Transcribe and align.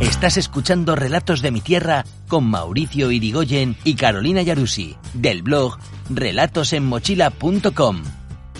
Estás 0.00 0.36
escuchando 0.36 0.94
Relatos 0.94 1.42
de 1.42 1.50
mi 1.50 1.60
Tierra 1.60 2.04
con 2.28 2.44
Mauricio 2.44 3.10
Irigoyen 3.10 3.76
y 3.82 3.94
Carolina 3.94 4.42
Yarusi, 4.42 4.96
del 5.12 5.42
blog 5.42 5.76
relatosenmochila.com, 6.08 8.02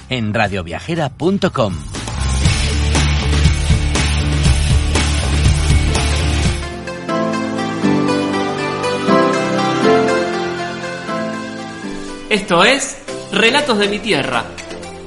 en 0.09 0.35
radioviajera.com. 0.35 1.75
Esto 12.31 12.65
es 12.65 12.99
Relatos 13.33 13.79
de 13.79 13.89
mi 13.89 14.01
Tierra, 14.01 14.45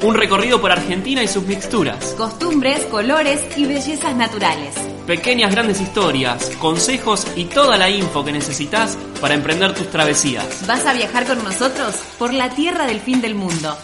un 0.03 0.15
recorrido 0.15 0.61
por 0.61 0.71
Argentina 0.71 1.21
y 1.21 1.27
sus 1.27 1.43
mixturas. 1.45 2.15
costumbres, 2.17 2.85
colores 2.85 3.45
y 3.57 3.65
bellezas 3.65 4.15
naturales. 4.15 4.80
Pequeñas 5.05 5.51
grandes 5.51 5.81
historias, 5.81 6.51
consejos 6.59 7.27
y 7.35 7.45
toda 7.45 7.77
la 7.77 7.89
info 7.89 8.23
que 8.23 8.31
necesitas 8.31 8.97
para 9.19 9.33
emprender 9.33 9.73
tus 9.73 9.89
travesías. 9.89 10.65
¿Vas 10.67 10.85
a 10.85 10.93
viajar 10.93 11.25
con 11.25 11.43
nosotros 11.43 11.95
por 12.17 12.33
la 12.33 12.49
tierra 12.49 12.85
del 12.85 12.99
fin 12.99 13.21
del 13.21 13.35
mundo? 13.35 13.77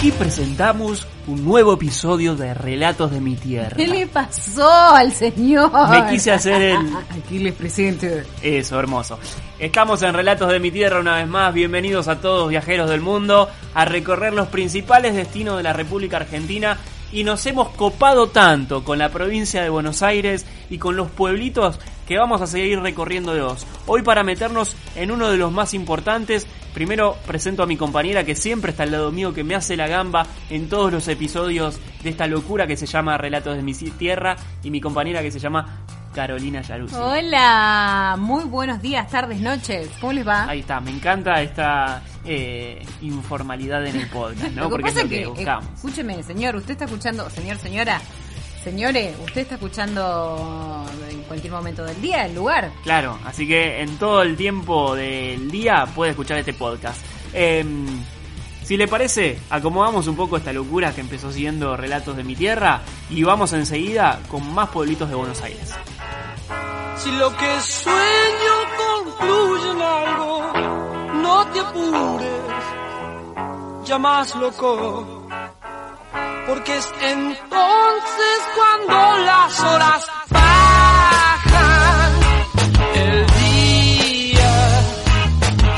Aquí 0.00 0.12
presentamos 0.12 1.06
un 1.26 1.44
nuevo 1.44 1.74
episodio 1.74 2.34
de 2.34 2.54
Relatos 2.54 3.10
de 3.10 3.20
mi 3.20 3.36
Tierra. 3.36 3.76
¿Qué 3.76 3.86
le 3.86 4.06
pasó 4.06 4.66
al 4.66 5.12
señor? 5.12 5.70
Me 5.90 6.10
quise 6.10 6.32
hacer 6.32 6.62
el... 6.62 6.78
Aquí 7.10 7.38
les 7.38 7.52
presento. 7.52 8.06
Eso, 8.40 8.80
hermoso. 8.80 9.18
Estamos 9.58 10.00
en 10.00 10.14
Relatos 10.14 10.50
de 10.50 10.58
mi 10.58 10.70
Tierra 10.70 11.00
una 11.00 11.16
vez 11.16 11.28
más. 11.28 11.52
Bienvenidos 11.52 12.08
a 12.08 12.18
todos 12.18 12.48
viajeros 12.48 12.88
del 12.88 13.02
mundo 13.02 13.50
a 13.74 13.84
recorrer 13.84 14.32
los 14.32 14.48
principales 14.48 15.14
destinos 15.14 15.58
de 15.58 15.64
la 15.64 15.74
República 15.74 16.16
Argentina. 16.16 16.78
Y 17.12 17.22
nos 17.22 17.44
hemos 17.44 17.68
copado 17.68 18.28
tanto 18.28 18.82
con 18.84 18.96
la 18.96 19.10
provincia 19.10 19.62
de 19.62 19.68
Buenos 19.68 20.00
Aires 20.00 20.46
y 20.70 20.78
con 20.78 20.96
los 20.96 21.10
pueblitos 21.10 21.78
que 22.10 22.18
vamos 22.18 22.42
a 22.42 22.48
seguir 22.48 22.80
recorriendo 22.80 23.34
de 23.34 23.40
vos. 23.40 23.64
Hoy 23.86 24.02
para 24.02 24.24
meternos 24.24 24.74
en 24.96 25.12
uno 25.12 25.30
de 25.30 25.36
los 25.36 25.52
más 25.52 25.74
importantes, 25.74 26.44
primero 26.74 27.16
presento 27.24 27.62
a 27.62 27.66
mi 27.66 27.76
compañera 27.76 28.24
que 28.24 28.34
siempre 28.34 28.72
está 28.72 28.82
al 28.82 28.90
lado 28.90 29.12
mío, 29.12 29.32
que 29.32 29.44
me 29.44 29.54
hace 29.54 29.76
la 29.76 29.86
gamba 29.86 30.26
en 30.48 30.68
todos 30.68 30.90
los 30.90 31.06
episodios 31.06 31.78
de 32.02 32.10
esta 32.10 32.26
locura 32.26 32.66
que 32.66 32.76
se 32.76 32.86
llama 32.86 33.16
Relatos 33.16 33.54
de 33.54 33.62
mi 33.62 33.74
Tierra, 33.74 34.34
y 34.64 34.72
mi 34.72 34.80
compañera 34.80 35.22
que 35.22 35.30
se 35.30 35.38
llama 35.38 35.84
Carolina 36.12 36.62
Yaruzzi. 36.62 36.96
Hola, 36.96 38.16
muy 38.18 38.42
buenos 38.42 38.82
días, 38.82 39.08
tardes, 39.08 39.40
noches. 39.40 39.88
¿Cómo 40.00 40.12
les 40.12 40.26
va? 40.26 40.48
Ahí 40.48 40.60
está, 40.60 40.80
me 40.80 40.90
encanta 40.90 41.40
esta 41.40 42.02
eh, 42.24 42.84
informalidad 43.02 43.86
en 43.86 43.94
el 43.94 44.08
podcast, 44.08 44.52
¿no? 44.52 44.62
Lo 44.62 44.68
que 44.68 44.70
Porque 44.70 44.88
es 44.88 44.96
lo 44.96 45.02
que 45.02 45.20
que, 45.20 45.26
buscamos. 45.26 45.64
eh, 45.64 45.72
escúcheme, 45.76 46.22
señor, 46.24 46.56
usted 46.56 46.72
está 46.72 46.86
escuchando, 46.86 47.30
señor, 47.30 47.58
señora, 47.58 48.00
señores, 48.64 49.16
usted 49.24 49.42
está 49.42 49.54
escuchando 49.54 50.86
en 51.08 51.22
cualquier 51.22 51.52
momento 51.52 51.84
del 51.84 52.00
día, 52.00 52.26
el 52.26 52.34
lugar. 52.34 52.70
Claro, 52.82 53.18
así 53.24 53.46
que 53.46 53.80
en 53.80 53.96
todo 53.98 54.22
el 54.22 54.36
tiempo 54.36 54.94
del 54.94 55.50
día 55.50 55.86
puede 55.94 56.10
escuchar 56.10 56.38
este 56.38 56.52
podcast. 56.52 57.00
Em, 57.32 57.86
si 58.62 58.76
le 58.76 58.86
parece, 58.86 59.38
acomodamos 59.50 60.06
un 60.06 60.16
poco 60.16 60.36
esta 60.36 60.52
locura 60.52 60.94
que 60.94 61.00
empezó 61.00 61.32
siendo 61.32 61.76
Relatos 61.76 62.16
de 62.16 62.24
mi 62.24 62.36
Tierra 62.36 62.82
y 63.08 63.22
vamos 63.22 63.52
enseguida 63.52 64.20
con 64.28 64.54
más 64.54 64.68
pueblitos 64.68 65.08
de 65.08 65.14
Buenos 65.16 65.42
Aires. 65.42 65.74
Si 66.96 67.10
lo 67.12 67.34
que 67.36 67.60
sueño 67.60 68.54
concluye 68.76 69.70
en 69.70 69.82
algo, 69.82 70.52
no 71.22 71.46
te 71.46 71.60
apures, 71.60 72.64
ya 73.84 73.98
más 73.98 74.34
loco. 74.36 75.26
Porque 76.50 76.76
es 76.76 76.92
entonces 77.00 78.40
cuando 78.56 79.24
las 79.24 79.60
horas 79.60 80.04
bajan, 80.28 82.12
el 82.96 83.26
día 83.26 84.80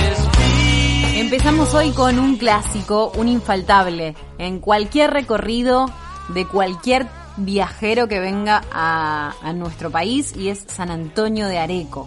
es 0.00 1.16
Empezamos 1.18 1.74
hoy 1.74 1.90
con 1.90 2.18
un 2.18 2.38
clásico, 2.38 3.12
un 3.16 3.28
infaltable, 3.28 4.14
en 4.38 4.60
cualquier 4.60 5.10
recorrido 5.10 5.90
de 6.28 6.46
cualquier 6.46 7.06
viajero 7.36 8.08
que 8.08 8.20
venga 8.20 8.62
a, 8.72 9.34
a 9.42 9.52
nuestro 9.52 9.90
país 9.90 10.34
y 10.34 10.48
es 10.48 10.64
San 10.68 10.90
Antonio 10.90 11.48
de 11.48 11.58
Areco. 11.58 12.06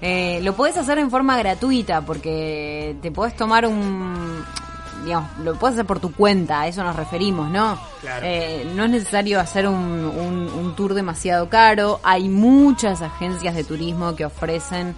Eh, 0.00 0.40
lo 0.42 0.54
puedes 0.54 0.76
hacer 0.76 0.98
en 0.98 1.08
forma 1.08 1.38
gratuita 1.38 2.00
porque 2.00 2.96
te 3.00 3.12
puedes 3.12 3.36
tomar 3.36 3.64
un... 3.64 4.44
Digamos, 5.04 5.30
lo 5.38 5.54
puedes 5.56 5.74
hacer 5.74 5.86
por 5.86 6.00
tu 6.00 6.12
cuenta, 6.12 6.60
a 6.62 6.66
eso 6.68 6.82
nos 6.84 6.96
referimos, 6.96 7.50
¿no? 7.50 7.78
Claro. 8.00 8.24
Eh, 8.26 8.66
no 8.74 8.84
es 8.84 8.90
necesario 8.90 9.40
hacer 9.40 9.66
un, 9.68 9.74
un- 9.76 10.48
un 10.48 10.76
tour 10.76 10.94
demasiado 10.94 11.48
caro. 11.48 12.00
Hay 12.02 12.28
muchas 12.28 13.02
agencias 13.02 13.54
de 13.54 13.64
turismo 13.64 14.14
que 14.16 14.24
ofrecen 14.24 14.94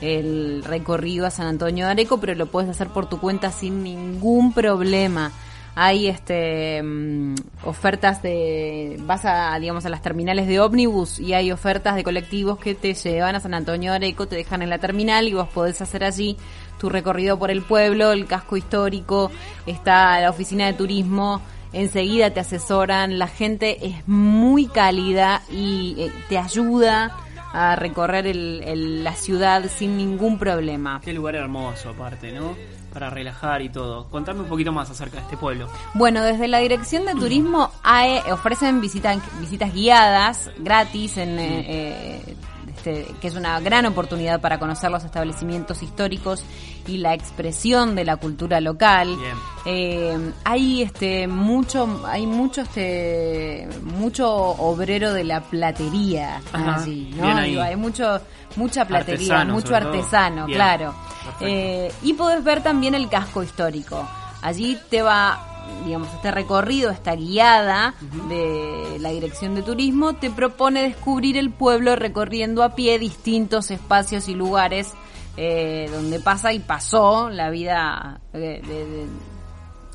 el 0.00 0.64
recorrido 0.64 1.26
a 1.26 1.30
San 1.30 1.46
Antonio 1.46 1.86
de 1.86 1.92
Areco, 1.92 2.18
pero 2.18 2.34
lo 2.34 2.46
puedes 2.46 2.68
hacer 2.70 2.88
por 2.88 3.08
tu 3.08 3.20
cuenta 3.20 3.52
sin 3.52 3.82
ningún 3.84 4.52
problema. 4.52 5.30
Hay 5.74 6.06
este 6.08 6.82
mm, 6.82 7.34
ofertas 7.64 8.20
de 8.22 8.98
vas 9.06 9.24
a 9.24 9.58
digamos 9.58 9.86
a 9.86 9.88
las 9.88 10.02
terminales 10.02 10.46
de 10.46 10.60
ómnibus 10.60 11.18
y 11.18 11.32
hay 11.32 11.50
ofertas 11.50 11.94
de 11.94 12.04
colectivos 12.04 12.58
que 12.58 12.74
te 12.74 12.92
llevan 12.92 13.36
a 13.36 13.40
San 13.40 13.54
Antonio 13.54 13.92
de 13.92 13.96
Areco, 13.96 14.26
te 14.26 14.36
dejan 14.36 14.60
en 14.60 14.68
la 14.68 14.76
terminal 14.78 15.28
y 15.28 15.32
vos 15.34 15.48
podés 15.48 15.80
hacer 15.80 16.04
allí 16.04 16.36
tu 16.78 16.88
recorrido 16.88 17.38
por 17.38 17.50
el 17.50 17.62
pueblo, 17.62 18.12
el 18.12 18.26
casco 18.26 18.56
histórico, 18.56 19.30
está 19.66 20.20
la 20.20 20.30
oficina 20.30 20.66
de 20.66 20.72
turismo, 20.72 21.40
enseguida 21.72 22.30
te 22.30 22.40
asesoran, 22.40 23.18
la 23.18 23.28
gente 23.28 23.86
es 23.86 24.06
muy 24.08 24.66
cálida 24.66 25.42
y 25.50 25.94
eh, 25.98 26.12
te 26.28 26.38
ayuda 26.38 27.16
a 27.54 27.76
recorrer 27.76 28.26
el- 28.26 28.62
el- 28.64 29.04
la 29.04 29.14
ciudad 29.14 29.64
sin 29.74 29.96
ningún 29.96 30.38
problema. 30.38 31.00
Qué 31.04 31.12
lugar 31.12 31.34
hermoso 31.36 31.90
aparte, 31.90 32.32
¿no? 32.32 32.56
Para 32.92 33.10
relajar 33.10 33.62
y 33.62 33.68
todo. 33.68 34.06
Contame 34.08 34.40
un 34.40 34.46
poquito 34.46 34.72
más 34.72 34.90
acerca 34.90 35.16
de 35.16 35.22
este 35.22 35.36
pueblo. 35.36 35.68
Bueno, 35.94 36.22
desde 36.22 36.48
la 36.48 36.58
Dirección 36.58 37.04
de 37.06 37.14
Turismo 37.14 37.70
hay- 37.82 38.18
ofrecen 38.30 38.80
visitas, 38.80 39.18
visitas 39.40 39.72
guiadas 39.72 40.50
gratis, 40.58 41.16
en, 41.16 41.38
eh, 41.38 41.64
eh, 41.68 42.36
este, 42.68 43.06
que 43.20 43.28
es 43.28 43.34
una 43.36 43.60
gran 43.60 43.86
oportunidad 43.86 44.40
para 44.40 44.58
conocer 44.58 44.90
los 44.90 45.04
establecimientos 45.04 45.82
históricos 45.82 46.42
y 46.88 46.98
la 46.98 47.14
expresión 47.14 47.94
de 47.94 48.04
la 48.04 48.16
cultura 48.16 48.60
local. 48.60 49.16
Eh, 49.64 50.32
hay 50.44 50.82
este 50.82 51.28
mucho, 51.28 52.02
hay 52.06 52.26
mucho 52.26 52.62
este 52.62 53.68
mucho 53.82 54.28
obrero 54.34 55.12
de 55.12 55.22
la 55.24 55.40
platería 55.42 56.40
Ajá, 56.52 56.82
allí, 56.82 57.14
¿no? 57.16 57.40
Digo, 57.42 57.62
hay 57.62 57.76
mucho 57.76 58.20
mucha 58.56 58.84
platería, 58.84 59.34
Artesano, 59.40 59.54
mucho 59.54 59.74
artesano, 59.76 60.46
claro. 60.46 60.94
Eh, 61.40 61.90
y 62.02 62.12
podés 62.14 62.42
ver 62.42 62.62
también 62.64 62.81
el 62.94 63.08
casco 63.08 63.42
histórico. 63.42 64.08
Allí 64.42 64.78
te 64.90 65.02
va, 65.02 65.64
digamos, 65.84 66.08
este 66.14 66.30
recorrido, 66.30 66.90
esta 66.90 67.14
guiada 67.14 67.94
de 68.28 68.96
la 69.00 69.10
Dirección 69.10 69.54
de 69.54 69.62
Turismo, 69.62 70.14
te 70.14 70.30
propone 70.30 70.82
descubrir 70.82 71.36
el 71.36 71.50
pueblo 71.50 71.94
recorriendo 71.96 72.62
a 72.62 72.74
pie 72.74 72.98
distintos 72.98 73.70
espacios 73.70 74.28
y 74.28 74.34
lugares 74.34 74.92
eh, 75.36 75.88
donde 75.92 76.18
pasa 76.20 76.52
y 76.52 76.58
pasó 76.58 77.30
la 77.30 77.50
vida 77.50 78.20
eh, 78.34 78.60
de- 78.66 78.86
de- 78.86 79.06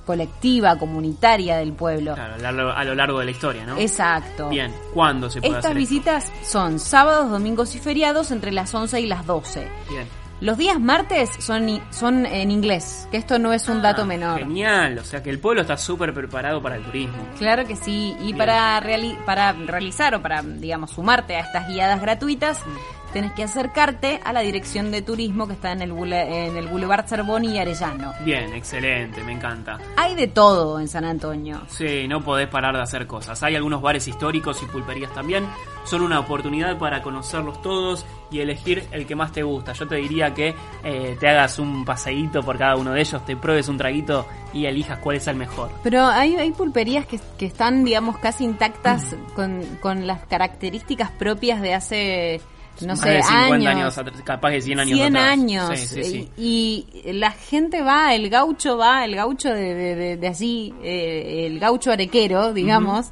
colectiva, 0.05 0.77
comunitaria 0.79 1.57
del 1.57 1.73
pueblo. 1.73 2.13
Claro, 2.15 2.35
a 2.73 2.83
lo, 2.85 2.95
largo 2.95 3.19
de 3.19 3.25
la 3.25 3.31
historia, 3.31 3.65
¿no? 3.65 3.77
Exacto. 3.77 4.47
Bien, 4.47 4.73
¿cuándo 4.93 5.29
se 5.29 5.41
puede 5.41 5.51
Estas 5.57 5.65
hacer 5.65 5.77
esto? 5.77 5.89
visitas 5.89 6.31
son 6.43 6.79
sábados, 6.79 7.29
domingos 7.29 7.75
y 7.75 7.79
feriados 7.79 8.31
entre 8.31 8.53
las 8.53 8.73
11 8.73 9.01
y 9.01 9.05
las 9.07 9.25
12. 9.25 9.67
Bien. 9.89 10.07
Los 10.39 10.57
días 10.57 10.79
martes 10.79 11.31
son, 11.39 11.81
son 11.89 12.25
en 12.27 12.51
inglés, 12.51 13.07
que 13.09 13.17
esto 13.17 13.39
no 13.39 13.53
es 13.53 13.67
un 13.69 13.81
dato 13.81 14.03
Ah, 14.03 14.05
menor. 14.05 14.37
Genial, 14.39 14.99
o 14.99 15.03
sea 15.03 15.23
que 15.23 15.31
el 15.31 15.39
pueblo 15.39 15.61
está 15.61 15.77
súper 15.77 16.13
preparado 16.13 16.61
para 16.61 16.75
el 16.75 16.83
turismo. 16.83 17.17
Claro 17.39 17.65
que 17.65 17.75
sí, 17.75 18.15
y 18.19 18.25
Bien. 18.25 18.37
para, 18.37 18.79
reali- 18.79 19.17
para 19.25 19.51
realizar 19.53 20.13
o 20.13 20.21
para, 20.21 20.43
digamos, 20.43 20.91
sumarte 20.91 21.35
a 21.35 21.39
estas 21.39 21.67
guiadas 21.67 21.99
gratuitas, 22.01 22.59
Mm. 22.65 22.69
Tenés 23.13 23.31
que 23.33 23.43
acercarte 23.43 24.19
a 24.23 24.33
la 24.33 24.41
dirección 24.41 24.91
de 24.91 25.01
turismo 25.01 25.47
que 25.47 25.53
está 25.53 25.71
en 25.71 25.81
el, 25.81 25.91
bule- 25.93 26.47
en 26.47 26.57
el 26.57 26.67
Boulevard 26.67 27.05
Cervoni 27.07 27.53
y 27.55 27.57
Arellano. 27.59 28.13
Bien, 28.23 28.53
excelente, 28.53 29.23
me 29.23 29.33
encanta. 29.33 29.77
Hay 29.95 30.15
de 30.15 30.27
todo 30.27 30.79
en 30.79 30.87
San 30.87 31.05
Antonio. 31.05 31.61
Sí, 31.67 32.07
no 32.07 32.21
podés 32.23 32.47
parar 32.47 32.75
de 32.75 32.81
hacer 32.81 33.07
cosas. 33.07 33.41
Hay 33.43 33.55
algunos 33.55 33.81
bares 33.81 34.07
históricos 34.07 34.61
y 34.63 34.65
pulperías 34.65 35.13
también. 35.13 35.45
Son 35.85 36.01
una 36.01 36.19
oportunidad 36.19 36.77
para 36.77 37.01
conocerlos 37.01 37.61
todos 37.61 38.05
y 38.29 38.39
elegir 38.41 38.83
el 38.91 39.05
que 39.07 39.15
más 39.15 39.31
te 39.31 39.43
gusta. 39.43 39.71
Yo 39.73 39.87
te 39.87 39.95
diría 39.95 40.33
que 40.33 40.53
eh, 40.83 41.15
te 41.19 41.29
hagas 41.29 41.59
un 41.59 41.85
paseíto 41.85 42.43
por 42.43 42.57
cada 42.57 42.75
uno 42.75 42.91
de 42.91 42.99
ellos, 42.99 43.25
te 43.25 43.37
pruebes 43.37 43.69
un 43.69 43.77
traguito 43.77 44.25
y 44.53 44.65
elijas 44.65 44.99
cuál 44.99 45.15
es 45.15 45.27
el 45.27 45.37
mejor. 45.37 45.69
Pero 45.83 46.05
hay, 46.05 46.35
hay 46.35 46.51
pulperías 46.51 47.05
que, 47.05 47.19
que 47.37 47.45
están, 47.45 47.85
digamos, 47.85 48.17
casi 48.17 48.43
intactas 48.43 49.15
con, 49.35 49.61
con 49.79 50.05
las 50.07 50.25
características 50.25 51.11
propias 51.11 51.61
de 51.61 51.73
hace, 51.73 52.41
no 52.81 52.87
Más 52.89 52.99
sé, 52.99 53.09
de 53.09 53.23
50 53.23 53.69
años. 53.69 53.99
capaz 54.23 54.49
de 54.51 54.61
100 54.61 54.79
años 54.79 54.97
100 54.97 55.15
atrás. 55.17 55.31
años. 55.31 55.69
Sí, 55.79 55.87
sí, 55.87 56.03
sí. 56.03 56.29
Y, 56.37 56.85
y 57.05 57.13
la 57.13 57.31
gente 57.31 57.81
va, 57.81 58.13
el 58.13 58.29
gaucho 58.29 58.77
va, 58.77 59.03
el 59.05 59.15
gaucho 59.15 59.49
de, 59.49 59.73
de, 59.75 59.95
de- 59.95 60.17
de 60.17 60.27
allí, 60.27 60.73
eh, 60.83 61.45
el 61.47 61.59
gaucho 61.59 61.91
arequero, 61.91 62.53
digamos, 62.53 63.11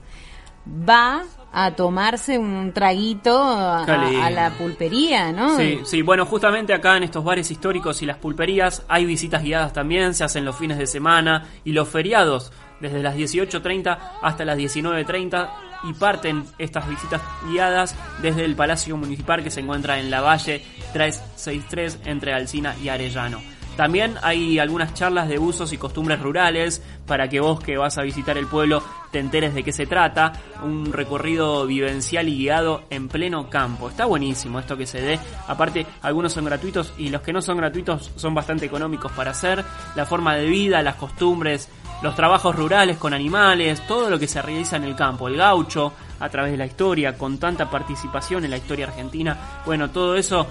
va 0.67 1.23
a 1.57 1.71
tomarse 1.71 2.37
un 2.37 2.73
traguito 2.73 3.41
a, 3.41 3.83
a- 3.85 4.29
la 4.29 4.49
pulpería, 4.51 5.31
¿no? 5.31 5.55
Sí, 5.57 5.79
sí, 5.85 6.01
bueno, 6.01 6.25
justamente 6.25 6.73
acá 6.73 6.97
en 6.97 7.03
estos 7.03 7.23
bares 7.23 7.49
históricos 7.49 8.01
y 8.01 8.05
las 8.05 8.17
pulperías 8.17 8.83
hay 8.89 9.05
visitas 9.05 9.41
guiadas 9.41 9.71
también, 9.71 10.13
se 10.13 10.23
hacen 10.25 10.43
los 10.43 10.57
fines 10.57 10.77
de 10.77 10.85
semana 10.87 11.45
y 11.63 11.71
los 11.71 11.87
feriados, 11.87 12.51
desde 12.81 13.01
las 13.01 13.15
18.30 13.15 13.97
hasta 14.21 14.43
las 14.43 14.57
19.30 14.57 15.49
y 15.87 15.93
parten 15.93 16.45
estas 16.57 16.87
visitas 16.87 17.21
guiadas 17.47 17.95
desde 18.21 18.45
el 18.45 18.55
Palacio 18.55 18.97
Municipal 18.97 19.43
que 19.43 19.51
se 19.51 19.61
encuentra 19.61 19.99
en 19.99 20.09
la 20.09 20.21
Valle 20.21 20.63
363 20.93 21.99
entre 22.05 22.33
Alcina 22.33 22.75
y 22.81 22.89
Arellano. 22.89 23.41
También 23.75 24.15
hay 24.21 24.57
algunas 24.57 24.93
charlas 24.93 25.27
de 25.27 25.37
usos 25.37 25.73
y 25.73 25.77
costumbres 25.77 26.21
rurales 26.21 26.81
para 27.05 27.27
que 27.27 27.41
vos 27.41 27.59
que 27.59 27.77
vas 27.77 27.97
a 27.97 28.03
visitar 28.03 28.37
el 28.37 28.47
pueblo 28.47 28.81
te 29.11 29.19
enteres 29.19 29.53
de 29.53 29.63
qué 29.63 29.71
se 29.71 29.85
trata. 29.85 30.33
Un 30.63 30.91
recorrido 30.93 31.65
vivencial 31.65 32.29
y 32.29 32.37
guiado 32.37 32.83
en 32.89 33.07
pleno 33.07 33.49
campo. 33.49 33.89
Está 33.89 34.05
buenísimo 34.05 34.59
esto 34.59 34.77
que 34.77 34.85
se 34.85 35.01
dé. 35.01 35.19
Aparte, 35.47 35.85
algunos 36.01 36.33
son 36.33 36.45
gratuitos 36.45 36.93
y 36.97 37.09
los 37.09 37.21
que 37.21 37.33
no 37.33 37.41
son 37.41 37.57
gratuitos 37.57 38.11
son 38.15 38.33
bastante 38.33 38.65
económicos 38.65 39.11
para 39.11 39.31
hacer. 39.31 39.63
La 39.95 40.05
forma 40.05 40.35
de 40.35 40.47
vida, 40.47 40.81
las 40.81 40.95
costumbres, 40.95 41.69
los 42.05 42.15
trabajos 42.15 42.55
rurales 42.55 42.97
con 42.97 43.15
animales, 43.15 43.81
todo 43.87 44.11
lo 44.11 44.19
que 44.19 44.27
se 44.27 44.39
realiza 44.39 44.75
en 44.75 44.83
el 44.83 44.95
campo. 44.95 45.27
El 45.27 45.37
gaucho, 45.37 45.91
a 46.19 46.29
través 46.29 46.51
de 46.51 46.57
la 46.57 46.67
historia, 46.67 47.17
con 47.17 47.39
tanta 47.39 47.67
participación 47.67 48.45
en 48.45 48.51
la 48.51 48.57
historia 48.57 48.85
argentina. 48.85 49.61
Bueno, 49.65 49.89
todo 49.89 50.15
eso, 50.15 50.45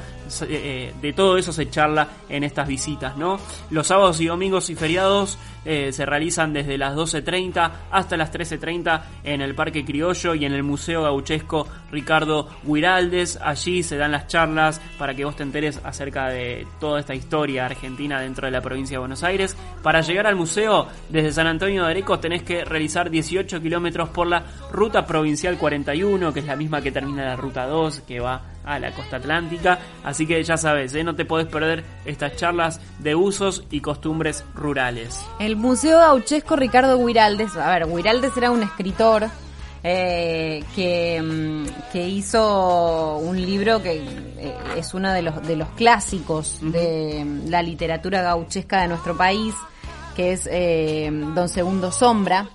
eh, 0.48 0.92
de 1.00 1.12
todo 1.12 1.38
eso 1.38 1.52
se 1.52 1.70
charla 1.70 2.08
en 2.28 2.42
estas 2.42 2.66
visitas, 2.66 3.16
¿no? 3.16 3.38
Los 3.70 3.86
sábados 3.86 4.20
y 4.20 4.26
domingos 4.26 4.68
y 4.68 4.74
feriados 4.74 5.38
eh, 5.64 5.92
se 5.92 6.06
realizan 6.06 6.52
desde 6.52 6.78
las 6.78 6.94
12.30 6.94 7.70
hasta 7.90 8.16
las 8.16 8.32
13.30 8.32 9.02
en 9.24 9.40
el 9.40 9.54
Parque 9.54 9.84
Criollo 9.84 10.34
y 10.34 10.44
en 10.44 10.52
el 10.52 10.62
Museo 10.62 11.02
Gauchesco 11.02 11.66
Ricardo 11.90 12.48
Guiraldes. 12.64 13.38
Allí 13.42 13.82
se 13.82 13.96
dan 13.96 14.12
las 14.12 14.26
charlas 14.26 14.80
para 14.98 15.14
que 15.14 15.24
vos 15.24 15.36
te 15.36 15.42
enteres 15.42 15.80
acerca 15.84 16.28
de 16.28 16.66
toda 16.80 17.00
esta 17.00 17.14
historia 17.14 17.66
argentina 17.66 18.20
dentro 18.20 18.46
de 18.46 18.52
la 18.52 18.60
provincia 18.60 18.96
de 18.96 19.00
Buenos 19.00 19.22
Aires. 19.22 19.56
Para 19.82 20.00
llegar 20.00 20.26
al 20.26 20.36
museo, 20.36 20.88
desde 21.08 21.32
San 21.32 21.46
Antonio 21.46 21.84
de 21.84 21.90
Areco 21.90 22.18
tenés 22.18 22.42
que 22.42 22.64
realizar 22.64 23.10
18 23.10 23.60
kilómetros 23.60 24.08
por 24.10 24.26
la 24.26 24.44
ruta 24.72 25.06
provincial 25.06 25.56
41, 25.58 26.32
que 26.32 26.40
es 26.40 26.46
la 26.46 26.56
misma 26.56 26.80
que 26.80 26.92
termina 26.92 27.24
la 27.24 27.36
ruta 27.36 27.66
2, 27.66 28.00
que 28.00 28.20
va 28.20 28.53
a 28.64 28.78
la 28.78 28.92
costa 28.92 29.16
atlántica. 29.16 29.78
Así 30.02 30.26
que 30.26 30.42
ya 30.42 30.56
sabes, 30.56 30.94
¿eh? 30.94 31.04
no 31.04 31.14
te 31.14 31.24
podés 31.24 31.46
perder 31.46 31.84
estas 32.04 32.36
charlas 32.36 32.80
de 32.98 33.14
usos 33.14 33.64
y 33.70 33.80
costumbres 33.80 34.44
rurales. 34.54 35.24
El 35.38 35.56
Museo 35.56 35.98
Gauchesco 35.98 36.56
Ricardo 36.56 37.04
Guiraldes, 37.04 37.56
a 37.56 37.70
ver, 37.70 37.86
Guiraldes 37.86 38.36
era 38.36 38.50
un 38.50 38.62
escritor 38.62 39.28
eh, 39.86 40.64
que, 40.74 41.20
mm, 41.20 41.92
que 41.92 42.08
hizo 42.08 43.18
un 43.18 43.36
libro 43.36 43.82
que 43.82 43.96
eh, 44.38 44.56
es 44.78 44.94
uno 44.94 45.12
de 45.12 45.20
los, 45.20 45.46
de 45.46 45.56
los 45.56 45.68
clásicos 45.76 46.58
de 46.62 47.22
mm, 47.22 47.50
la 47.50 47.62
literatura 47.62 48.22
gauchesca 48.22 48.80
de 48.80 48.88
nuestro 48.88 49.14
país, 49.14 49.54
que 50.16 50.32
es 50.32 50.48
eh, 50.50 51.10
Don 51.34 51.50
Segundo 51.50 51.92
Sombra. 51.92 52.48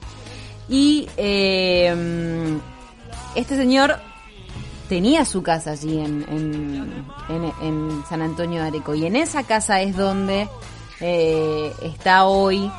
Y 0.70 1.08
mm, 1.16 2.58
este 3.36 3.56
señor 3.56 4.00
tenía 4.90 5.24
su 5.24 5.42
casa 5.44 5.72
allí 5.72 6.00
en, 6.00 6.26
en, 6.28 7.06
en- 7.30 7.54
en 7.62 8.04
San 8.10 8.22
Antonio 8.22 8.62
de 8.62 8.68
Areco. 8.68 8.94
Y 8.96 9.06
en 9.06 9.16
esa 9.16 9.44
casa 9.44 9.82
es 9.82 9.96
donde 9.96 10.50
eh, 11.00 11.72
está 11.82 12.26
hoy 12.26 12.70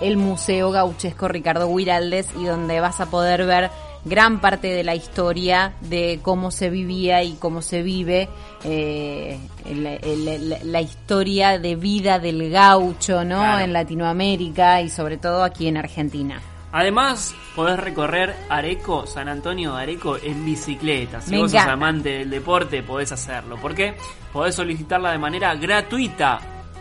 el 0.00 0.16
Museo 0.16 0.70
Gauchesco 0.72 1.28
Ricardo 1.28 1.72
Guiraldes 1.74 2.28
y 2.40 2.44
donde 2.44 2.80
vas 2.80 3.00
a 3.00 3.06
poder 3.06 3.44
ver 3.46 3.70
gran 4.04 4.40
parte 4.40 4.68
de 4.68 4.84
la 4.84 4.94
historia 4.94 5.74
de 5.82 6.20
cómo 6.22 6.50
se 6.52 6.70
vivía 6.70 7.22
y 7.24 7.32
cómo 7.34 7.62
se 7.62 7.82
vive 7.82 8.28
eh, 8.64 9.38
la- 9.66 10.58
la 10.64 10.80
historia 10.80 11.58
de 11.58 11.74
vida 11.76 12.18
del 12.20 12.48
gaucho 12.50 13.24
no 13.24 13.38
Claro. 13.40 13.64
en 13.64 13.72
Latinoamérica 13.72 14.80
y 14.82 14.88
sobre 14.88 15.16
todo 15.18 15.42
aquí 15.42 15.66
en 15.66 15.76
Argentina 15.76 16.40
Además, 16.72 17.34
podés 17.56 17.78
recorrer 17.80 18.36
Areco, 18.48 19.06
San 19.06 19.28
Antonio 19.28 19.74
de 19.76 19.82
Areco 19.82 20.16
en 20.22 20.44
bicicleta. 20.44 21.20
Si 21.20 21.30
Me 21.30 21.38
vos 21.38 21.50
sos 21.50 21.54
encanta. 21.54 21.72
amante 21.72 22.08
del 22.10 22.30
deporte, 22.30 22.82
podés 22.82 23.10
hacerlo. 23.12 23.56
¿Por 23.56 23.74
qué? 23.74 23.94
Podés 24.32 24.54
solicitarla 24.54 25.12
de 25.12 25.18
manera 25.18 25.54
gratuita 25.54 26.38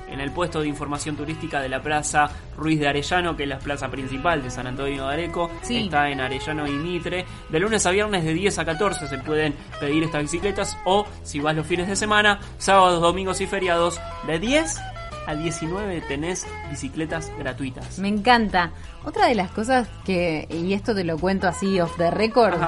en 0.10 0.20
el 0.22 0.32
puesto 0.32 0.62
de 0.62 0.68
información 0.68 1.16
turística 1.16 1.60
de 1.62 1.70
la 1.70 1.82
Plaza 1.82 2.30
Ruiz 2.58 2.80
de 2.80 2.88
Arellano, 2.88 3.36
que 3.36 3.44
es 3.44 3.50
la 3.50 3.60
plaza 3.60 3.90
principal 3.90 4.42
de 4.42 4.50
San 4.50 4.68
Antonio 4.68 5.08
de 5.08 5.14
Areco. 5.14 5.52
Sí. 5.62 5.86
Está 5.86 6.10
en 6.10 6.20
Arellano 6.22 6.68
y 6.68 6.72
Mitre. 6.72 7.26
De 7.50 7.60
lunes 7.60 7.86
a 7.86 7.92
viernes 7.92 8.24
de 8.24 8.34
10 8.34 8.60
a 8.60 8.66
14 8.66 9.08
se 9.08 9.18
pueden 9.20 9.54
pedir 9.80 10.04
estas 10.04 10.22
bicicletas 10.24 10.78
o, 10.86 11.06
si 11.24 11.40
vas 11.40 11.56
los 11.56 11.68
fines 11.68 11.88
de 11.88 11.96
semana, 11.96 12.40
sábados, 12.58 13.02
domingos 13.02 13.40
y 13.42 13.48
feriados, 13.48 14.00
de 14.26 14.40
10 14.40 14.78
a 15.28 15.36
19 15.36 16.02
tenés 16.02 16.48
bicicletas 16.70 17.32
gratuitas. 17.38 18.00
Me 18.00 18.08
encanta. 18.08 18.72
Otra 19.04 19.28
de 19.28 19.36
las 19.36 19.52
cosas 19.52 19.88
que, 20.06 20.48
y 20.50 20.74
esto 20.74 20.96
te 20.96 21.04
lo 21.04 21.20
cuento 21.20 21.48
así 21.48 21.80
off 21.80 21.96
the 21.98 22.10
record, 22.10 22.60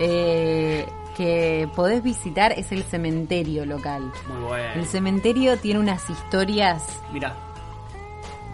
eh, 0.00 0.86
que 1.16 1.68
podés 1.76 2.02
visitar 2.02 2.52
es 2.52 2.72
el 2.72 2.82
cementerio 2.82 3.66
local. 3.66 4.10
Muy 4.28 4.42
bueno. 4.42 4.74
El 4.74 4.86
cementerio 4.86 5.58
tiene 5.58 5.80
unas 5.80 6.08
historias. 6.08 6.82
Mira, 7.12 7.36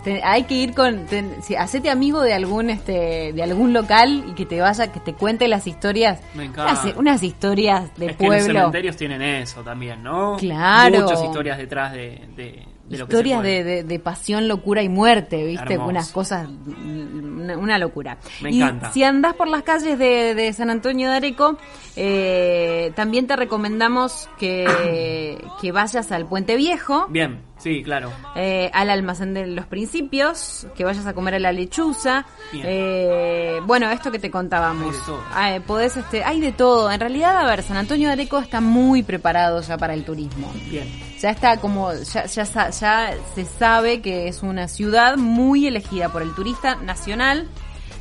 te- 0.04 0.22
hay 0.22 0.44
que 0.44 0.54
ir 0.54 0.74
con, 0.74 1.06
te- 1.06 1.42
si, 1.42 1.56
hacete 1.56 1.90
amigo 1.90 2.20
de 2.20 2.34
algún 2.34 2.70
este, 2.70 3.32
de 3.32 3.42
algún 3.42 3.72
local 3.72 4.24
y 4.28 4.34
que 4.34 4.46
te 4.46 4.60
vaya, 4.60 4.92
que 4.92 5.00
te 5.00 5.14
cuente 5.14 5.48
las 5.48 5.66
historias. 5.66 6.20
Me 6.34 6.44
encanta. 6.44 6.80
Unas, 6.82 6.96
unas 6.96 7.22
historias 7.22 7.94
de 7.96 8.06
es 8.06 8.16
que 8.16 8.24
los 8.24 8.36
pueblo. 8.36 8.58
cementerios 8.60 8.96
tienen 8.96 9.22
eso 9.22 9.62
también, 9.62 10.02
¿no? 10.02 10.36
Claro. 10.38 11.00
Muchas 11.02 11.24
historias 11.24 11.58
detrás 11.58 11.92
de, 11.92 12.20
de, 12.36 12.44
de 12.88 12.98
lo 12.98 13.06
que 13.06 13.12
se 13.12 13.18
Historias 13.18 13.42
de, 13.42 13.82
de- 13.84 13.98
pasión, 13.98 14.46
locura 14.46 14.82
y 14.82 14.88
muerte, 14.88 15.42
¿viste? 15.44 15.72
Hermoso. 15.74 15.90
Unas 15.90 16.12
cosas, 16.12 16.48
una, 16.84 17.56
una 17.56 17.78
locura. 17.78 18.18
Me 18.42 18.50
y 18.50 18.60
encanta. 18.60 18.92
si 18.92 19.02
andás 19.02 19.34
por 19.34 19.48
las 19.48 19.62
calles 19.62 19.98
de, 19.98 20.34
de 20.34 20.52
San 20.52 20.68
Antonio 20.70 21.08
de 21.10 21.16
Areco, 21.16 21.56
eh, 21.96 22.92
también 22.94 23.26
te 23.26 23.36
recomendamos 23.36 24.28
que, 24.38 25.42
que 25.60 25.72
vayas 25.72 26.12
al 26.12 26.26
Puente 26.26 26.56
Viejo. 26.56 27.06
Bien, 27.08 27.40
sí, 27.64 27.82
claro. 27.82 28.12
eh, 28.36 28.70
al 28.72 28.90
almacén 28.90 29.34
de 29.34 29.46
los 29.48 29.66
principios, 29.66 30.66
que 30.76 30.84
vayas 30.84 31.06
a 31.06 31.14
comer 31.14 31.34
a 31.34 31.38
la 31.40 31.50
lechuza, 31.50 32.24
eh, 32.52 33.58
bueno, 33.64 33.90
esto 33.90 34.12
que 34.12 34.18
te 34.20 34.30
contábamos. 34.30 34.94
Hay 34.94 35.00
de 35.00 35.04
todo. 35.06 35.22
Ah, 35.32 35.54
eh, 35.56 35.60
podés, 35.60 35.96
este, 35.96 36.22
hay 36.22 36.40
de 36.40 36.52
todo. 36.52 36.92
En 36.92 37.00
realidad, 37.00 37.36
a 37.38 37.44
ver, 37.46 37.62
San 37.62 37.76
Antonio 37.76 38.06
de 38.08 38.12
Areco 38.12 38.38
está 38.38 38.60
muy 38.60 39.02
preparado 39.02 39.60
ya 39.62 39.76
para 39.78 39.94
el 39.94 40.04
turismo 40.04 40.52
Bien. 40.70 40.86
ya 41.18 41.30
está 41.30 41.56
como 41.58 41.92
ya, 41.94 42.26
ya, 42.26 42.44
sa- 42.46 42.70
ya 42.70 43.14
se 43.34 43.44
sabe 43.44 44.00
que 44.02 44.28
es 44.28 44.42
una 44.42 44.68
ciudad 44.68 45.16
muy 45.16 45.66
elegida 45.66 46.10
por 46.10 46.22
el 46.22 46.34
turista 46.34 46.76
nacional 46.76 47.48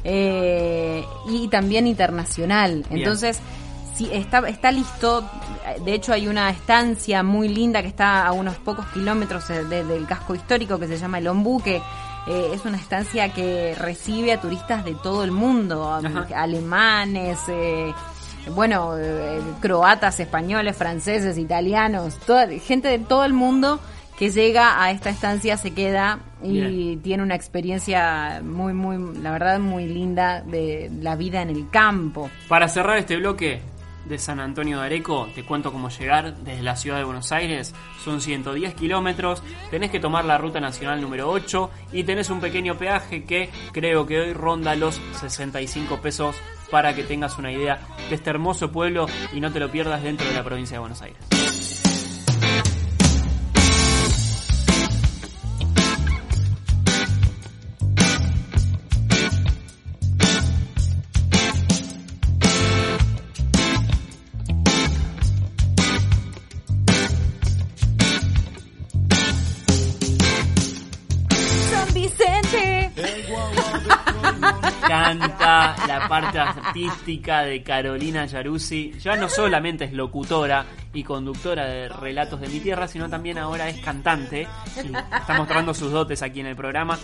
eh, 0.03 1.03
y 1.29 1.47
también 1.47 1.87
internacional 1.87 2.83
Bien. 2.89 2.99
entonces 2.99 3.39
sí 3.95 4.09
está 4.11 4.39
está 4.47 4.71
listo 4.71 5.23
de 5.85 5.93
hecho 5.93 6.13
hay 6.13 6.27
una 6.27 6.49
estancia 6.49 7.23
muy 7.23 7.47
linda 7.47 7.81
que 7.81 7.87
está 7.87 8.25
a 8.25 8.31
unos 8.31 8.55
pocos 8.57 8.85
kilómetros 8.87 9.49
eh, 9.49 9.63
de- 9.65 9.83
del 9.85 10.05
casco 10.07 10.35
histórico 10.35 10.79
que 10.79 10.87
se 10.87 10.97
llama 10.97 11.19
el 11.19 11.27
Ombú 11.27 11.61
que 11.61 11.77
eh, 12.27 12.51
es 12.53 12.63
una 12.65 12.77
estancia 12.77 13.33
que 13.33 13.75
recibe 13.77 14.31
a 14.33 14.39
turistas 14.41 14.83
de 14.85 14.95
todo 14.95 15.23
el 15.23 15.31
mundo 15.31 15.91
Ajá. 15.93 16.25
alemanes 16.35 17.37
eh, 17.49 17.93
bueno, 18.53 18.97
eh, 18.97 19.39
croatas, 19.61 20.19
españoles, 20.19 20.75
franceses, 20.75 21.37
italianos, 21.37 22.17
toda, 22.25 22.45
gente 22.59 22.89
de 22.89 22.99
todo 22.99 23.23
el 23.23 23.31
mundo 23.31 23.79
que 24.19 24.31
llega 24.31 24.83
a 24.83 24.91
esta 24.91 25.09
estancia 25.09 25.55
se 25.55 25.71
queda 25.73 26.19
y 26.43 26.51
Bien. 26.59 27.01
tiene 27.01 27.23
una 27.23 27.35
experiencia 27.35 28.41
muy, 28.43 28.73
muy, 28.73 29.17
la 29.21 29.31
verdad, 29.31 29.59
muy 29.61 29.85
linda 29.87 30.41
de 30.41 30.91
la 31.01 31.15
vida 31.15 31.41
en 31.41 31.51
el 31.51 31.69
campo. 31.69 32.29
Para 32.49 32.67
cerrar 32.67 32.97
este 32.97 33.15
bloque 33.15 33.61
de 34.05 34.17
San 34.17 34.39
Antonio 34.39 34.79
de 34.79 34.85
Areco, 34.85 35.29
te 35.33 35.43
cuento 35.43 35.71
cómo 35.71 35.89
llegar 35.89 36.35
desde 36.37 36.61
la 36.61 36.75
ciudad 36.75 36.97
de 36.97 37.03
Buenos 37.03 37.31
Aires. 37.31 37.73
Son 38.03 38.21
110 38.21 38.75
kilómetros, 38.75 39.43
tenés 39.71 39.91
que 39.91 39.99
tomar 39.99 40.25
la 40.25 40.37
ruta 40.37 40.59
nacional 40.59 41.01
número 41.01 41.29
8 41.29 41.69
y 41.93 42.03
tenés 42.03 42.29
un 42.29 42.39
pequeño 42.39 42.77
peaje 42.77 43.23
que 43.23 43.49
creo 43.71 44.05
que 44.05 44.19
hoy 44.19 44.33
ronda 44.33 44.75
los 44.75 45.01
65 45.19 46.01
pesos 46.01 46.35
para 46.71 46.95
que 46.95 47.03
tengas 47.03 47.37
una 47.37 47.51
idea 47.51 47.79
de 48.09 48.15
este 48.15 48.29
hermoso 48.29 48.71
pueblo 48.71 49.05
y 49.31 49.39
no 49.39 49.51
te 49.51 49.59
lo 49.59 49.69
pierdas 49.69 50.01
dentro 50.01 50.27
de 50.27 50.33
la 50.33 50.43
provincia 50.43 50.75
de 50.75 50.79
Buenos 50.79 51.01
Aires. 51.01 51.82
La 75.87 76.07
parte 76.07 76.39
artística 76.39 77.41
de 77.43 77.63
Carolina 77.63 78.25
Yaruzzi. 78.25 78.93
Ya 78.99 79.15
no 79.15 79.29
solamente 79.29 79.85
es 79.85 79.93
locutora 79.93 80.65
y 80.93 81.03
conductora 81.03 81.65
de 81.65 81.89
Relatos 81.89 82.41
de 82.41 82.49
mi 82.49 82.59
Tierra, 82.59 82.87
sino 82.87 83.09
también 83.09 83.37
ahora 83.37 83.69
es 83.69 83.79
cantante. 83.83 84.47
Y 84.77 84.95
está 84.95 85.37
mostrando 85.37 85.73
sus 85.73 85.91
dotes 85.91 86.21
aquí 86.21 86.41
en 86.41 86.47
el 86.47 86.55
programa. 86.55 86.97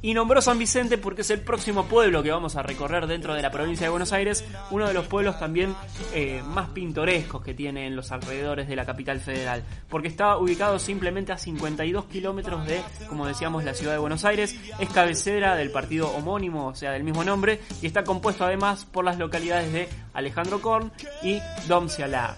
Y 0.00 0.14
nombró 0.14 0.40
San 0.40 0.58
Vicente 0.58 0.96
porque 0.96 1.22
es 1.22 1.30
el 1.30 1.40
próximo 1.40 1.86
pueblo 1.86 2.22
que 2.22 2.30
vamos 2.30 2.54
a 2.54 2.62
recorrer 2.62 3.08
dentro 3.08 3.34
de 3.34 3.42
la 3.42 3.50
provincia 3.50 3.86
de 3.86 3.90
Buenos 3.90 4.12
Aires, 4.12 4.44
uno 4.70 4.86
de 4.86 4.94
los 4.94 5.08
pueblos 5.08 5.40
también 5.40 5.74
eh, 6.14 6.40
más 6.46 6.68
pintorescos 6.68 7.42
que 7.42 7.52
tiene 7.52 7.86
en 7.86 7.96
los 7.96 8.12
alrededores 8.12 8.68
de 8.68 8.76
la 8.76 8.86
capital 8.86 9.18
federal, 9.18 9.64
porque 9.88 10.06
está 10.06 10.36
ubicado 10.36 10.78
simplemente 10.78 11.32
a 11.32 11.38
52 11.38 12.04
kilómetros 12.04 12.64
de, 12.66 12.80
como 13.08 13.26
decíamos, 13.26 13.64
la 13.64 13.74
ciudad 13.74 13.92
de 13.92 13.98
Buenos 13.98 14.24
Aires, 14.24 14.54
es 14.78 14.88
cabecera 14.90 15.56
del 15.56 15.72
partido 15.72 16.08
homónimo, 16.10 16.68
o 16.68 16.74
sea, 16.76 16.92
del 16.92 17.02
mismo 17.02 17.24
nombre, 17.24 17.60
y 17.82 17.86
está 17.86 18.04
compuesto 18.04 18.44
además 18.44 18.84
por 18.84 19.04
las 19.04 19.18
localidades 19.18 19.72
de 19.72 19.88
Alejandro 20.12 20.62
Korn 20.62 20.92
y 21.24 21.40
Dom 21.66 21.88
Cialá. 21.88 22.36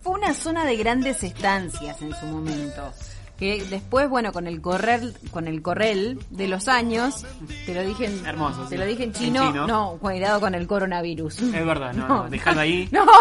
Fue 0.00 0.14
una 0.14 0.32
zona 0.32 0.64
de 0.64 0.76
grandes 0.76 1.24
estancias 1.24 2.00
en 2.00 2.14
su 2.14 2.26
momento. 2.26 2.92
Que 3.38 3.62
después, 3.64 4.08
bueno, 4.08 4.32
con 4.32 4.46
el 4.46 4.62
correr, 4.62 5.12
con 5.30 5.46
el 5.46 5.60
correl 5.60 6.18
de 6.30 6.48
los 6.48 6.68
años, 6.68 7.26
te 7.66 7.74
lo 7.74 7.82
dije 7.82 8.06
en, 8.06 8.24
Hermoso, 8.24 8.62
te 8.62 8.70
sí. 8.70 8.76
lo 8.78 8.86
dije 8.86 9.02
en 9.04 9.10
En 9.10 9.14
chino, 9.14 9.66
no, 9.66 9.98
cuidado 10.00 10.40
con 10.40 10.54
el 10.54 10.66
coronavirus. 10.66 11.42
Es 11.42 11.66
verdad, 11.66 11.92
no, 11.92 12.08
no, 12.24 12.30
dejalo 12.30 12.60
ahí. 12.62 12.88
No, 12.92 13.04
no. 13.04 13.12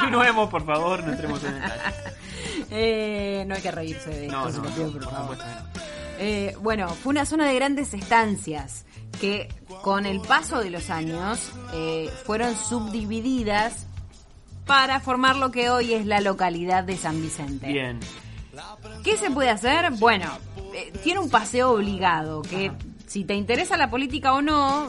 Continuemos, 0.00 0.48
por 0.50 0.64
favor, 0.64 1.02
no 1.04 1.12
entremos 1.12 1.42
en 1.44 1.54
detalle. 1.54 1.82
Eh, 2.70 3.44
no 3.46 3.54
hay 3.54 3.62
que 3.62 3.70
reírse 3.70 4.10
de 4.10 4.26
esto, 4.26 4.36
No, 4.40 4.50
se 4.50 4.58
no, 4.58 4.64
lo 4.64 4.70
pido, 4.70 4.86
no, 4.86 4.92
por 4.92 5.02
por 5.04 5.10
favor. 5.12 5.36
supuesto 5.36 5.44
que 5.44 5.78
no. 5.78 5.82
Eh, 6.18 6.56
bueno, 6.62 6.88
fue 6.88 7.10
una 7.10 7.24
zona 7.26 7.46
de 7.46 7.54
grandes 7.54 7.94
estancias 7.94 8.84
que 9.20 9.48
con 9.82 10.04
el 10.06 10.20
paso 10.20 10.58
de 10.60 10.70
los 10.70 10.90
años 10.90 11.52
eh, 11.74 12.10
fueron 12.24 12.56
subdivididas 12.56 13.86
para 14.66 14.98
formar 15.00 15.36
lo 15.36 15.50
que 15.52 15.70
hoy 15.70 15.94
es 15.94 16.06
la 16.06 16.20
localidad 16.20 16.82
de 16.84 16.96
San 16.96 17.20
Vicente. 17.22 17.68
Bien. 17.68 18.00
¿Qué 19.02 19.16
se 19.16 19.30
puede 19.30 19.50
hacer? 19.50 19.92
Bueno, 19.92 20.26
eh, 20.74 20.92
tiene 21.02 21.20
un 21.20 21.30
paseo 21.30 21.72
obligado, 21.72 22.42
que 22.42 22.72
si 23.06 23.24
te 23.24 23.34
interesa 23.34 23.76
la 23.76 23.90
política 23.90 24.34
o 24.34 24.42
no, 24.42 24.88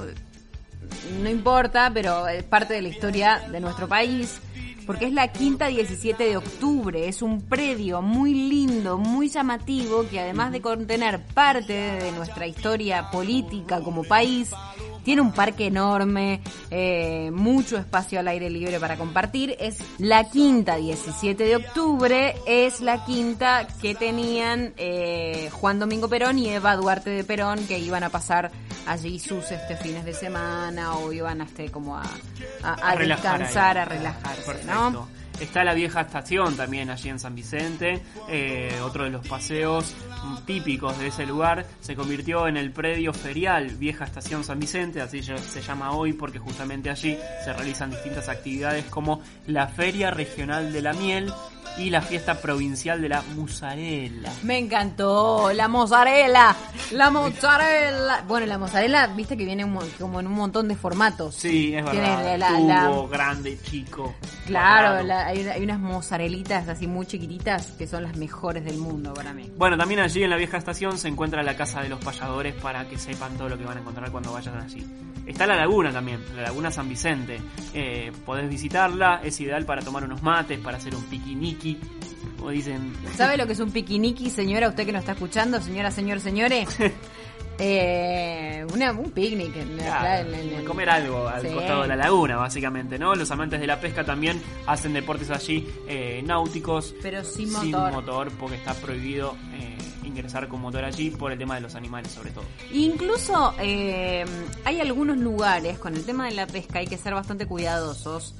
no 1.21 1.29
importa, 1.29 1.91
pero 1.93 2.27
es 2.27 2.43
parte 2.43 2.73
de 2.73 2.81
la 2.81 2.89
historia 2.89 3.39
de 3.51 3.59
nuestro 3.59 3.87
país, 3.87 4.39
porque 4.85 5.05
es 5.05 5.13
la 5.13 5.27
quinta 5.27 5.67
17 5.67 6.23
de 6.23 6.37
octubre, 6.37 7.07
es 7.07 7.21
un 7.21 7.41
predio 7.41 8.01
muy 8.01 8.33
lindo, 8.33 8.97
muy 8.97 9.29
llamativo, 9.29 10.07
que 10.09 10.19
además 10.19 10.51
de 10.51 10.61
contener 10.61 11.21
parte 11.25 11.73
de 11.73 12.11
nuestra 12.13 12.47
historia 12.47 13.11
política 13.11 13.81
como 13.81 14.03
país, 14.03 14.51
tiene 15.07 15.21
un 15.21 15.31
parque 15.31 15.67
enorme, 15.67 16.41
eh, 16.69 17.31
mucho 17.31 17.77
espacio 17.77 18.19
al 18.19 18.27
aire 18.27 18.49
libre 18.49 18.77
para 18.77 18.97
compartir. 18.97 19.55
Es 19.57 19.77
la 19.99 20.29
quinta 20.29 20.75
17 20.75 21.45
de 21.45 21.55
octubre, 21.55 22.35
es 22.45 22.81
la 22.81 23.05
quinta 23.05 23.65
que 23.81 23.95
tenían 23.95 24.73
eh, 24.75 25.49
Juan 25.53 25.79
Domingo 25.79 26.09
Perón 26.09 26.37
y 26.39 26.49
Eva 26.49 26.75
Duarte 26.75 27.09
de 27.09 27.23
Perón, 27.23 27.65
que 27.67 27.79
iban 27.79 28.03
a 28.03 28.09
pasar 28.09 28.51
allí 28.85 29.17
sus 29.17 29.49
este 29.49 29.77
fines 29.77 30.03
de 30.03 30.13
semana 30.13 30.97
o 30.97 31.13
iban 31.13 31.39
a 31.39 31.45
este 31.45 31.71
como 31.71 31.95
a, 31.95 32.03
a- 32.63 32.89
a 32.91 32.95
descansar, 32.97 33.77
a 33.77 33.85
relajarse, 33.85 34.41
Perfecto. 34.43 34.73
¿no? 34.91 35.07
Está 35.39 35.63
la 35.63 35.75
vieja 35.75 36.01
estación 36.01 36.57
también 36.57 36.89
allí 36.89 37.09
en 37.09 37.19
San 37.19 37.35
Vicente, 37.35 38.01
eh, 38.27 38.79
otro 38.83 39.03
de 39.03 39.11
los 39.11 39.27
paseos 39.27 39.95
típicos 40.45 40.97
de 40.97 41.07
ese 41.07 41.27
lugar. 41.27 41.65
Se 41.79 41.95
convirtió 41.95 42.47
en 42.47 42.57
el 42.57 42.71
predio 42.71 43.13
ferial 43.13 43.67
Vieja 43.75 44.05
Estación 44.05 44.43
San 44.43 44.59
Vicente, 44.59 44.99
así 44.99 45.21
se 45.21 45.61
llama 45.61 45.91
hoy 45.91 46.13
porque 46.13 46.39
justamente 46.39 46.89
allí 46.89 47.17
se 47.43 47.53
realizan 47.53 47.91
distintas 47.91 48.29
actividades 48.29 48.85
como 48.85 49.21
la 49.45 49.67
Feria 49.67 50.09
Regional 50.09 50.73
de 50.73 50.81
la 50.81 50.93
Miel 50.93 51.31
y 51.79 51.89
la 51.89 52.01
Fiesta 52.01 52.35
Provincial 52.41 53.01
de 53.01 53.09
la 53.09 53.21
Musarela. 53.35 54.31
Me 54.43 54.57
encantó, 54.57 55.51
la 55.53 55.67
mozzarella, 55.67 56.55
la 56.91 57.09
mozzarella. 57.09 58.23
Bueno, 58.27 58.45
la 58.45 58.57
mozzarella, 58.57 59.07
viste 59.07 59.37
que 59.37 59.45
viene 59.45 59.63
un 59.65 59.77
como 59.99 60.19
en 60.19 60.27
un 60.27 60.33
montón 60.33 60.67
de 60.67 60.75
formatos. 60.75 61.35
Sí, 61.35 61.73
es 61.75 61.83
Tiene 61.91 62.15
verdad. 62.15 62.37
la- 62.37 62.59
la- 62.59 62.87
Tubo, 62.89 63.07
grande, 63.07 63.57
chico. 63.61 64.15
Claro, 64.45 65.03
la- 65.03 65.27
hay 65.27 65.63
unas 65.63 65.79
mozzarelitas 65.79 66.67
así 66.67 66.87
muy 66.87 67.05
chiquititas 67.05 67.67
que 67.77 67.85
son 67.87 68.03
las 68.03 68.15
mejores 68.15 68.63
del 68.65 68.77
mundo 68.77 69.13
para 69.13 69.33
mí. 69.33 69.51
Bueno, 69.57 69.77
también 69.77 69.99
allí 69.99 70.23
en 70.23 70.29
la 70.29 70.37
vieja 70.37 70.57
estación 70.57 70.97
se 70.97 71.07
encuentra 71.07 71.43
la 71.43 71.55
casa 71.55 71.81
de 71.81 71.89
los 71.89 72.03
payadores 72.03 72.53
para 72.55 72.87
que 72.87 72.97
sepan 72.97 73.37
todo 73.37 73.49
lo 73.49 73.57
que 73.57 73.65
van 73.65 73.77
a 73.77 73.81
encontrar 73.81 74.11
cuando 74.11 74.31
vayan 74.33 74.57
allí. 74.59 74.85
Está 75.25 75.45
la 75.45 75.57
laguna 75.57 75.91
también, 75.91 76.23
la 76.37 76.43
laguna 76.43 76.71
San 76.71 76.87
Vicente. 76.87 77.41
Eh, 77.73 78.13
podés 78.25 78.47
visitarla, 78.49 79.19
es 79.21 79.37
ideal 79.41 79.65
para 79.65 79.81
tomar 79.81 80.05
unos 80.05 80.23
mates, 80.23 80.57
para 80.59 80.77
hacer 80.77 80.95
un 80.95 81.03
piquiniqui, 81.03 81.66
como 82.37 82.51
dicen. 82.51 82.93
¿Sabe 83.15 83.37
lo 83.37 83.45
que 83.47 83.53
es 83.53 83.59
un 83.59 83.71
piquiniqui, 83.71 84.29
señora? 84.29 84.69
Usted 84.69 84.85
que 84.85 84.91
nos 84.91 84.99
está 85.01 85.13
escuchando, 85.13 85.59
señora, 85.61 85.91
señor, 85.91 86.19
señores. 86.19 86.69
Eh, 87.59 88.63
una- 88.71 88.91
un 88.91 89.09
picnic. 89.09 89.55
En, 89.55 89.77
Claro, 89.77 90.29
en- 90.29 90.35
en- 90.35 90.53
en- 90.59 90.65
comer 90.65 90.91
algo 90.91 91.27
al 91.27 91.41
Sí. 91.41 91.47
costado 91.53 91.81
de 91.81 91.87
la 91.87 91.95
laguna, 91.95 92.37
básicamente, 92.37 92.99
¿no? 92.99 93.15
Los 93.15 93.31
amantes 93.31 93.59
de 93.59 93.65
la 93.65 93.79
pesca 93.81 94.03
también 94.05 94.39
hacen 94.67 94.93
deportes 94.93 95.31
allí 95.31 95.67
eh, 95.87 96.21
náuticos. 96.23 96.93
Pero 97.01 97.23
sin 97.23 97.51
motor. 97.51 98.31
porque 98.39 98.57
está 98.57 98.75
prohibido 98.75 99.35
eh, 99.53 99.75
ingresar 100.03 100.47
con 100.47 100.61
motor 100.61 100.83
allí 100.83 101.09
por 101.09 101.31
el 101.31 101.39
tema 101.39 101.55
de 101.55 101.61
los 101.61 101.73
animales, 101.73 102.11
sobre 102.11 102.29
todo. 102.29 102.43
Incluso 102.71 103.55
hay 103.57 104.79
algunos 104.79 105.17
lugares 105.17 105.79
con 105.79 105.95
el 105.95 106.05
tema 106.05 106.25
de 106.27 106.35
la 106.35 106.45
pesca 106.45 106.77
hay 106.79 106.85
que 106.87 106.97
ser 106.97 107.15
bastante 107.15 107.47
cuidadosos 107.47 108.35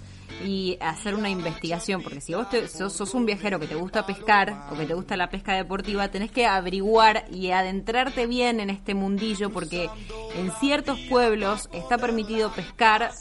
y 0.46 0.77
hacer 0.82 1.15
una 1.15 1.29
investigación, 1.29 2.03
porque 2.03 2.22
si 2.22 2.34
vos 2.34 2.50
te- 2.50 2.67
sos, 2.67 2.94
sos 2.94 3.13
un 3.13 3.25
viajero 3.25 3.60
que 3.60 3.67
te 3.67 3.75
gusta 3.75 4.06
pescar 4.06 4.67
o 4.72 4.77
que 4.77 4.86
te 4.86 4.94
gusta 4.94 5.17
la 5.17 5.29
pesca 5.29 5.53
deportiva, 5.53 6.10
tenés 6.10 6.32
que 6.32 6.46
averiguar 6.46 7.25
y 7.32 7.51
adentrarte 7.51 8.27
bien 8.27 8.60
en 8.60 8.70
este 8.70 8.94
mundillo, 8.94 9.50
porque 9.50 9.89
en 10.36 10.51
ciertos 10.60 11.00
pueblos 11.10 11.70
está 11.74 11.98
permitido 11.98 12.51
pescar 12.51 13.12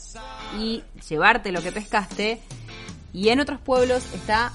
y 0.59 0.83
llevarte 1.09 1.51
lo 1.51 1.61
que 1.61 1.71
pescaste, 1.71 2.39
y 3.13 3.29
en 3.29 3.39
otros 3.39 3.59
pueblos 3.61 4.03
está 4.13 4.51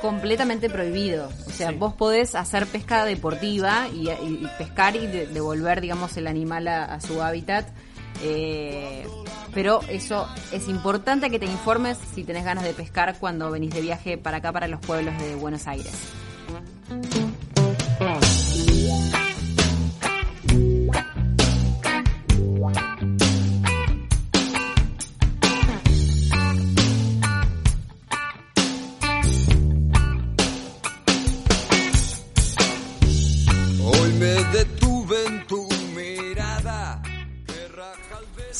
completamente 0.00 0.68
prohibido. 0.70 1.28
O 1.46 1.50
sea, 1.50 1.70
Sí. 1.70 1.76
vos 1.76 1.94
podés 1.94 2.34
hacer 2.34 2.66
pesca 2.66 3.04
deportiva 3.04 3.88
y, 3.92 4.08
y- 4.08 4.40
y 4.42 4.48
pescar 4.58 4.96
y 4.96 5.06
de- 5.06 5.26
devolver, 5.26 5.80
digamos, 5.80 6.16
el 6.16 6.26
animal 6.26 6.68
a, 6.68 6.84
a 6.84 7.00
su 7.00 7.22
hábitat. 7.22 7.68
Eh, 8.22 9.06
pero 9.52 9.80
eso 9.88 10.28
es 10.52 10.68
importante 10.68 11.30
que 11.30 11.38
te 11.38 11.46
informes 11.46 11.98
si 12.14 12.24
tenés 12.24 12.44
ganas 12.44 12.64
de 12.64 12.74
pescar 12.74 13.16
cuando 13.18 13.50
venís 13.50 13.72
de 13.72 13.80
viaje 13.80 14.18
para 14.18 14.38
acá, 14.38 14.52
para 14.52 14.68
los 14.68 14.80
pueblos 14.80 15.16
de 15.18 15.34
Buenos 15.36 15.66
Aires. 15.66 15.92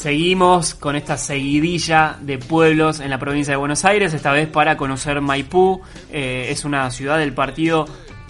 Seguimos 0.05 0.75
con 0.75 0.97
esta 0.97 1.17
seguidilla 1.17 2.19
de 2.21 2.37
pueblos 2.37 3.01
en 3.01 3.09
la 3.09 3.19
provincia 3.19 3.53
de 3.53 3.57
Buenos 3.57 3.87
Aires, 3.87 4.13
esta 4.13 4.33
vez 4.33 4.51
para 4.51 4.77
conocer 4.77 5.23
Maipú. 5.23 5.81
Eh, 6.11 6.49
es 6.51 6.67
una 6.67 6.91
ciudad 6.91 7.17
del 7.17 7.33
partido 7.33 7.87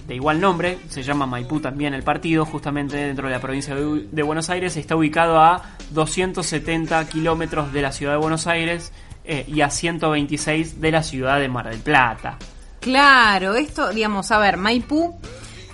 de 0.06 0.14
igual 0.14 0.40
nombre, 0.40 0.78
se 0.88 1.02
llama 1.02 1.26
Maipú 1.26 1.58
también 1.58 1.92
el 1.92 2.04
partido, 2.04 2.46
justamente 2.46 2.96
dentro 2.96 3.26
de 3.26 3.34
la 3.34 3.40
provincia 3.40 3.74
de, 3.74 4.22
Buenos 4.22 4.50
Aires. 4.50 4.76
Está 4.76 4.94
ubicado 4.94 5.40
a 5.40 5.62
270 5.90 7.08
kilómetros 7.08 7.72
de 7.72 7.82
la 7.82 7.90
ciudad 7.90 8.12
de 8.12 8.18
Buenos 8.18 8.46
Aires 8.46 8.92
eh, 9.24 9.44
y 9.48 9.60
a 9.60 9.68
126 9.68 10.80
de 10.80 10.92
la 10.92 11.02
ciudad 11.02 11.40
de 11.40 11.48
Mar 11.48 11.68
del 11.68 11.80
Plata. 11.80 12.38
Claro, 12.78 13.56
esto, 13.56 13.90
digamos, 13.90 14.30
a 14.30 14.38
ver, 14.38 14.58
Maipú 14.58 15.18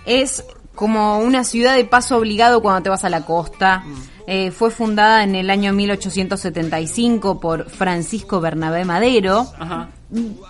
es 0.07 0.42
como 0.75 1.19
una 1.19 1.45
ciudad 1.45 1.76
de 1.76 1.85
paso 1.85 2.16
obligado 2.16 2.62
cuando 2.62 2.83
te 2.83 2.88
vas 2.88 3.04
a 3.04 3.11
la 3.11 3.26
costa. 3.26 3.85
Eh, 4.32 4.52
fue 4.52 4.70
fundada 4.70 5.25
en 5.25 5.34
el 5.34 5.50
año 5.50 5.72
1875 5.72 7.40
por 7.40 7.68
Francisco 7.68 8.40
Bernabé 8.40 8.84
Madero 8.84 9.44
Ajá. 9.58 9.88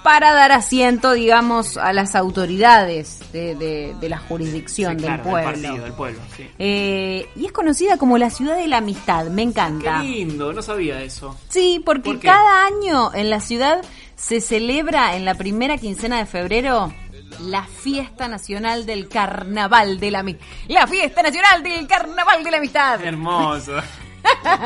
para 0.02 0.34
dar 0.34 0.52
asiento, 0.52 1.12
digamos, 1.12 1.78
a 1.78 1.94
las 1.94 2.14
autoridades 2.14 3.20
de, 3.32 3.54
de- 3.54 3.94
de 3.98 4.08
la 4.10 4.18
jurisdicción 4.18 4.98
Sí, 4.98 5.06
del 5.06 5.20
pueblo. 5.20 5.50
partido, 5.50 5.76
del 5.84 5.92
pueblo, 5.94 6.20
sí. 6.36 6.46
Eh, 6.58 7.26
y 7.36 7.46
es 7.46 7.52
conocida 7.52 7.96
como 7.96 8.18
la 8.18 8.28
ciudad 8.28 8.56
de 8.56 8.68
la 8.68 8.78
amistad, 8.78 9.26
me 9.28 9.36
Qué 9.44 9.48
encanta. 9.48 10.02
lindo, 10.02 10.52
no 10.52 10.60
sabía 10.60 11.02
eso. 11.02 11.36
Sí, 11.48 11.80
porque 11.84 12.02
¿Por 12.10 12.18
qué? 12.20 12.26
cada 12.28 12.66
año 12.66 13.14
en 13.14 13.30
la 13.30 13.40
ciudad 13.40 13.80
se 14.14 14.42
celebra 14.42 15.16
en 15.16 15.24
la 15.24 15.34
primera 15.36 15.78
quincena 15.78 16.18
de 16.18 16.26
febrero 16.26 16.92
la 17.40 17.64
fiesta 17.64 18.28
nacional 18.28 18.86
del 18.86 19.08
carnaval 19.08 19.98
de 20.00 20.10
la 20.10 20.20
amistad. 20.20 20.44
La 20.68 20.86
fiesta 20.86 21.22
nacional 21.22 21.62
del 21.62 21.86
carnaval 21.86 22.42
de 22.44 22.50
la 22.50 22.56
amistad. 22.58 23.00
Hermoso. 23.04 23.72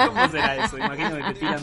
¿Cómo 0.06 0.28
será 0.30 0.64
eso? 0.64 0.76
Imagino 0.78 1.16
que 1.16 1.22
te 1.22 1.34
tiran. 1.40 1.60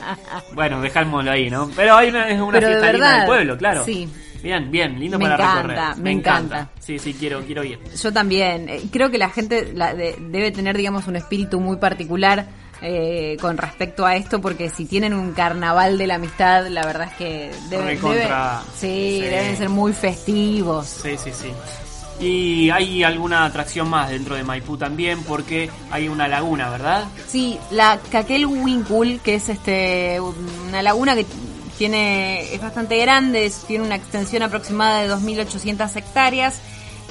Bueno, 0.53 0.81
dejámoslo 0.81 1.31
ahí, 1.31 1.49
¿no? 1.49 1.69
Pero 1.75 1.95
hay 1.97 2.09
una, 2.09 2.29
es 2.29 2.39
una 2.39 2.51
Pero 2.53 2.67
de 2.67 2.73
fiesta 2.73 2.91
linda 2.93 3.17
del 3.17 3.25
pueblo, 3.25 3.57
claro. 3.57 3.83
sí. 3.83 4.07
Bien, 4.41 4.71
bien, 4.71 4.99
lindo 4.99 5.19
Me 5.19 5.25
para 5.25 5.35
encanta, 5.35 5.61
recorrer. 5.61 5.97
me 6.03 6.11
encanta. 6.11 6.69
Sí, 6.79 6.97
sí, 6.97 7.13
quiero, 7.13 7.41
quiero 7.45 7.63
ir. 7.63 7.77
Yo 7.95 8.11
también. 8.11 8.69
Eh, 8.69 8.81
Creo 8.91 9.11
que 9.11 9.19
la 9.19 9.29
gente 9.29 9.71
la- 9.75 9.93
de- 9.93 10.15
debe 10.19 10.51
tener, 10.51 10.75
digamos, 10.75 11.05
un 11.07 11.15
espíritu 11.15 11.59
muy 11.59 11.77
particular 11.77 12.47
eh, 12.81 13.37
con 13.39 13.57
respecto 13.57 14.05
a 14.05 14.15
esto, 14.15 14.41
porque 14.41 14.69
si 14.69 14.85
tienen 14.85 15.13
un 15.13 15.33
carnaval 15.33 15.97
de 15.97 16.07
la 16.07 16.15
amistad, 16.15 16.67
la 16.67 16.83
verdad 16.85 17.09
es 17.11 17.13
que 17.15 17.51
deben, 17.69 17.85
Recontra. 17.87 18.61
debe- 18.63 18.71
sí, 18.79 19.17
Sí. 19.17 19.21
deben 19.21 19.57
ser 19.57 19.69
muy 19.69 19.93
festivos. 19.93 20.87
Sí, 20.87 21.15
sí, 21.23 21.31
sí. 21.31 21.51
Y 22.25 22.69
hay 22.69 23.03
alguna 23.03 23.45
atracción 23.45 23.89
más 23.89 24.09
dentro 24.11 24.35
de 24.35 24.43
Maipú 24.43 24.77
también, 24.77 25.23
porque 25.23 25.69
hay 25.89 26.07
una 26.07 26.27
laguna, 26.27 26.69
¿verdad? 26.69 27.05
Sí, 27.27 27.57
la 27.71 27.99
Caquelhuincul, 28.11 29.19
que 29.21 29.35
es 29.35 29.49
este 29.49 30.19
una 30.19 30.81
laguna 30.83 31.15
que 31.15 31.25
tiene 31.79 32.53
es 32.53 32.61
bastante 32.61 32.97
grande, 32.97 33.45
es- 33.45 33.63
tiene 33.65 33.85
una 33.85 33.95
extensión 33.95 34.43
aproximada 34.43 35.01
de 35.01 35.07
2.800 35.07 35.95
hectáreas 35.95 36.59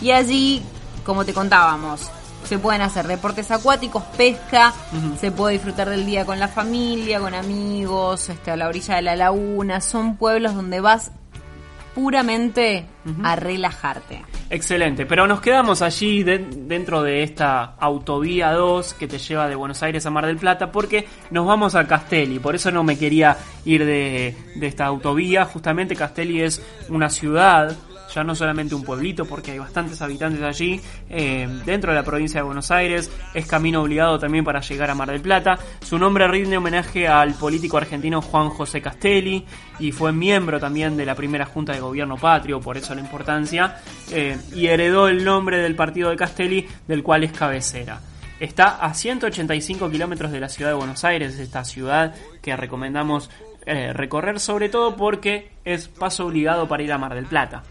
y 0.00 0.12
allí, 0.12 0.62
como 1.04 1.24
te 1.24 1.32
contábamos, 1.32 2.08
se 2.44 2.58
pueden 2.58 2.82
hacer 2.82 3.06
deportes 3.06 3.50
acuáticos, 3.50 4.02
pesca, 4.16 4.72
se 5.18 5.30
puede 5.30 5.54
disfrutar 5.54 5.88
del 5.88 6.04
día 6.06 6.24
con 6.24 6.38
la 6.40 6.48
familia, 6.48 7.20
con 7.20 7.34
amigos, 7.34 8.28
este, 8.28 8.50
a 8.50 8.56
la 8.56 8.68
orilla 8.68 8.96
de 8.96 9.02
la 9.02 9.16
laguna. 9.16 9.80
Son 9.80 10.16
pueblos 10.16 10.54
donde 10.54 10.80
vas 10.80 11.12
puramente 11.94 12.86
a 13.24 13.34
relajarte. 13.36 14.22
Excelente, 14.48 15.06
pero 15.06 15.26
nos 15.26 15.40
quedamos 15.40 15.82
allí 15.82 16.22
de- 16.22 16.38
dentro 16.38 17.02
de 17.02 17.22
esta 17.22 17.74
autovía 17.78 18.52
2 18.52 18.94
que 18.94 19.06
te 19.08 19.18
lleva 19.18 19.48
de 19.48 19.54
Buenos 19.54 19.82
Aires 19.82 20.04
a 20.06 20.10
Mar 20.10 20.26
del 20.26 20.36
Plata 20.36 20.70
porque 20.72 21.06
nos 21.30 21.46
vamos 21.46 21.74
a 21.74 21.86
Castelli, 21.86 22.38
por 22.38 22.54
eso 22.54 22.70
no 22.70 22.82
me 22.84 22.96
quería 22.98 23.36
ir 23.64 23.84
de, 23.84 24.36
de 24.56 24.66
esta 24.66 24.86
autovía, 24.86 25.44
justamente 25.44 25.94
Castelli 25.96 26.42
es 26.42 26.62
una 26.88 27.08
ciudad, 27.10 27.76
ya 28.14 28.24
no 28.24 28.34
solamente 28.34 28.74
un 28.74 28.82
pueblito 28.82 29.24
porque 29.24 29.52
hay 29.52 29.58
bastantes 29.58 30.00
habitantes 30.02 30.42
allí, 30.42 30.80
eh, 31.08 31.48
dentro 31.64 31.92
de 31.92 31.98
la 31.98 32.04
provincia 32.04 32.40
de 32.40 32.44
Buenos 32.44 32.70
Aires, 32.70 33.10
es 33.34 33.46
camino 33.46 33.82
obligado 33.82 34.18
también 34.18 34.44
para 34.44 34.60
llegar 34.60 34.90
a 34.90 34.94
Mar 34.94 35.10
del 35.10 35.20
Plata, 35.20 35.58
su 35.80 35.98
nombre 35.98 36.26
rinde 36.28 36.56
homenaje 36.56 37.08
al 37.08 37.34
político 37.34 37.76
argentino 37.76 38.22
Juan 38.22 38.50
José 38.50 38.80
Castelli 38.80 39.44
y 39.78 39.92
fue 39.92 40.12
miembro 40.12 40.60
también 40.60 40.96
de 40.96 41.06
la 41.06 41.14
primera 41.14 41.46
Junta 41.46 41.72
de 41.72 41.80
Gobierno 41.80 42.16
Patrio, 42.16 42.60
por 42.60 42.76
eso 42.76 42.94
la 42.94 43.00
importancia, 43.00 43.76
eh, 44.10 44.36
y 44.54 44.66
heredó 44.66 45.08
el 45.08 45.24
nombre 45.24 45.58
del 45.58 45.74
partido 45.74 46.10
de 46.10 46.16
Castelli, 46.16 46.66
del 46.86 47.02
cual 47.02 47.24
es 47.24 47.32
cabecera. 47.32 48.00
Está 48.38 48.76
a 48.76 48.94
185 48.94 49.90
kilómetros 49.90 50.32
de 50.32 50.40
la 50.40 50.48
ciudad 50.48 50.70
de 50.70 50.76
Buenos 50.76 51.04
Aires, 51.04 51.38
esta 51.38 51.62
ciudad 51.64 52.14
que 52.40 52.56
recomendamos 52.56 53.30
eh, 53.66 53.92
recorrer, 53.92 54.40
sobre 54.40 54.70
todo 54.70 54.96
porque 54.96 55.50
es 55.64 55.88
paso 55.88 56.26
obligado 56.26 56.66
para 56.66 56.82
ir 56.82 56.92
a 56.92 56.98
Mar 56.98 57.14
del 57.14 57.26
Plata. 57.26 57.62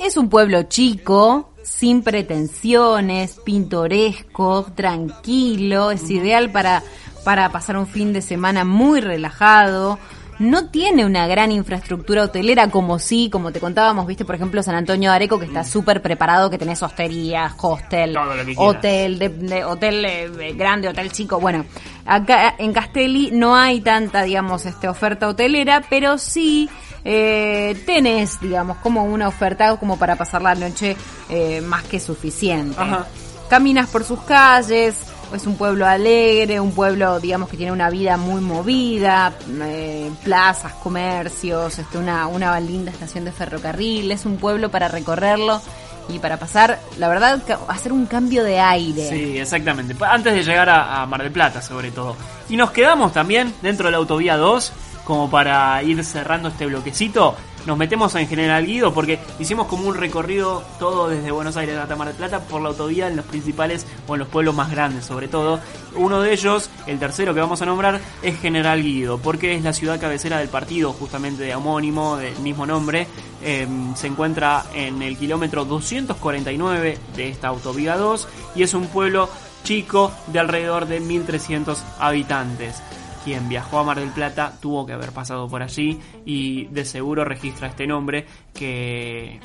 Es 0.00 0.16
un 0.16 0.28
pueblo 0.28 0.64
chico, 0.64 1.50
sin 1.62 2.02
pretensiones, 2.02 3.38
pintoresco, 3.44 4.66
tranquilo, 4.74 5.90
es 5.90 6.10
ideal 6.10 6.50
para, 6.50 6.82
para 7.24 7.48
pasar 7.50 7.76
un 7.78 7.86
fin 7.86 8.12
de 8.12 8.20
semana 8.20 8.64
muy 8.64 9.00
relajado. 9.00 9.98
No 10.40 10.68
tiene 10.70 11.06
una 11.06 11.28
gran 11.28 11.52
infraestructura 11.52 12.24
hotelera 12.24 12.68
como 12.68 12.98
sí, 12.98 13.30
como 13.30 13.52
te 13.52 13.60
contábamos, 13.60 14.04
viste, 14.06 14.24
por 14.24 14.34
ejemplo, 14.34 14.62
San 14.64 14.74
Antonio 14.74 15.10
de 15.10 15.16
Areco, 15.16 15.38
que 15.38 15.46
está 15.46 15.62
súper 15.64 16.02
preparado, 16.02 16.50
que 16.50 16.58
tenés 16.58 16.82
hostería, 16.82 17.54
hostel, 17.62 18.14
hotel, 18.56 19.18
de, 19.20 19.28
de- 19.28 19.64
hotel 19.64 20.04
eh, 20.04 20.52
grande, 20.56 20.88
hotel 20.88 21.12
chico. 21.12 21.38
Bueno, 21.38 21.64
acá 22.04 22.56
en 22.58 22.72
Castelli 22.72 23.30
no 23.32 23.54
hay 23.54 23.80
tanta, 23.80 24.24
digamos, 24.24 24.66
este, 24.66 24.88
oferta 24.88 25.28
hotelera, 25.28 25.82
pero 25.88 26.18
sí 26.18 26.68
eh, 27.04 27.82
tenés, 27.84 28.40
digamos, 28.40 28.78
como 28.78 29.04
una 29.04 29.28
oferta 29.28 29.76
como 29.76 29.98
para 29.98 30.16
pasar 30.16 30.42
la 30.42 30.54
noche 30.54 30.96
eh, 31.28 31.60
más 31.60 31.82
que 31.84 32.00
suficiente. 32.00 32.80
Ajá. 32.80 33.06
Caminas 33.48 33.90
por 33.90 34.04
sus 34.04 34.20
calles, 34.22 34.96
es 35.34 35.46
un 35.46 35.56
pueblo 35.56 35.86
alegre, 35.86 36.60
un 36.60 36.72
pueblo, 36.72 37.20
digamos, 37.20 37.48
que 37.48 37.56
tiene 37.56 37.72
una 37.72 37.90
vida 37.90 38.16
muy 38.16 38.40
movida, 38.40 39.32
eh, 39.62 40.10
plazas, 40.22 40.72
comercios, 40.74 41.78
este, 41.78 41.98
una, 41.98 42.26
una 42.26 42.58
linda 42.60 42.90
estación 42.90 43.24
de 43.24 43.32
ferrocarril, 43.32 44.10
es 44.10 44.24
un 44.24 44.36
pueblo 44.36 44.70
para 44.70 44.88
recorrerlo 44.88 45.60
y 46.08 46.18
para 46.18 46.38
pasar, 46.38 46.80
la 46.98 47.08
verdad, 47.08 47.42
hacer 47.68 47.92
un 47.92 48.06
cambio 48.06 48.44
de 48.44 48.60
aire. 48.60 49.08
Sí, 49.08 49.38
exactamente. 49.38 49.94
Antes 50.04 50.34
de 50.34 50.42
llegar 50.42 50.68
a, 50.68 51.02
a 51.02 51.06
Mar 51.06 51.22
del 51.22 51.32
Plata, 51.32 51.62
sobre 51.62 51.90
todo. 51.90 52.16
Y 52.48 52.56
nos 52.56 52.70
quedamos 52.70 53.12
también 53.12 53.54
dentro 53.62 53.86
de 53.86 53.92
la 53.92 53.98
autovía 53.98 54.36
2, 54.36 54.72
como 55.04 55.30
para 55.30 55.82
ir 55.82 56.02
cerrando 56.04 56.48
este 56.48 56.66
bloquecito. 56.66 57.36
Nos 57.66 57.78
metemos 57.78 58.14
en 58.14 58.28
General 58.28 58.66
Guido 58.66 58.92
porque 58.92 59.18
hicimos 59.38 59.66
como 59.68 59.88
un 59.88 59.94
recorrido 59.94 60.62
todo 60.78 61.08
desde 61.08 61.30
Buenos 61.30 61.56
Aires 61.56 61.78
hasta 61.78 61.96
Mar 61.96 62.08
del 62.08 62.16
Plata 62.16 62.40
por 62.40 62.60
la 62.60 62.68
autovía 62.68 63.08
en 63.08 63.16
los 63.16 63.24
principales 63.24 63.86
o 64.06 64.14
en 64.14 64.18
los 64.18 64.28
pueblos 64.28 64.54
más 64.54 64.70
grandes, 64.70 65.06
sobre 65.06 65.28
todo. 65.28 65.60
Uno 65.96 66.20
de 66.20 66.34
ellos, 66.34 66.68
el 66.86 66.98
tercero 66.98 67.32
que 67.32 67.40
vamos 67.40 67.62
a 67.62 67.66
nombrar, 67.66 68.02
es 68.22 68.38
General 68.38 68.82
Guido, 68.82 69.16
porque 69.16 69.54
es 69.54 69.62
la 69.62 69.72
ciudad 69.72 69.98
cabecera 69.98 70.38
del 70.38 70.48
partido, 70.48 70.92
justamente 70.92 71.42
de 71.44 71.54
homónimo, 71.54 72.18
del 72.18 72.38
mismo 72.40 72.66
nombre. 72.66 73.06
Eh, 73.42 73.66
se 73.94 74.08
encuentra 74.08 74.64
en 74.74 75.00
el 75.00 75.16
kilómetro 75.16 75.64
249 75.64 76.98
de 77.16 77.28
esta 77.28 77.48
autovía 77.48 77.96
2 77.96 78.28
y 78.56 78.62
es 78.62 78.74
un 78.74 78.88
pueblo 78.88 79.30
chico 79.62 80.12
de 80.26 80.38
alrededor 80.38 80.86
de 80.86 81.00
1300 81.00 81.82
habitantes. 81.98 82.82
Quien 83.24 83.48
viajó 83.48 83.78
a 83.78 83.84
Mar 83.84 83.98
del 83.98 84.10
Plata 84.10 84.52
tuvo 84.60 84.84
que 84.84 84.92
haber 84.92 85.10
pasado 85.12 85.48
por 85.48 85.62
allí 85.62 85.98
y 86.26 86.66
de 86.66 86.84
seguro 86.84 87.24
registra 87.24 87.68
este 87.68 87.86
nombre 87.86 88.26
que 88.52 89.40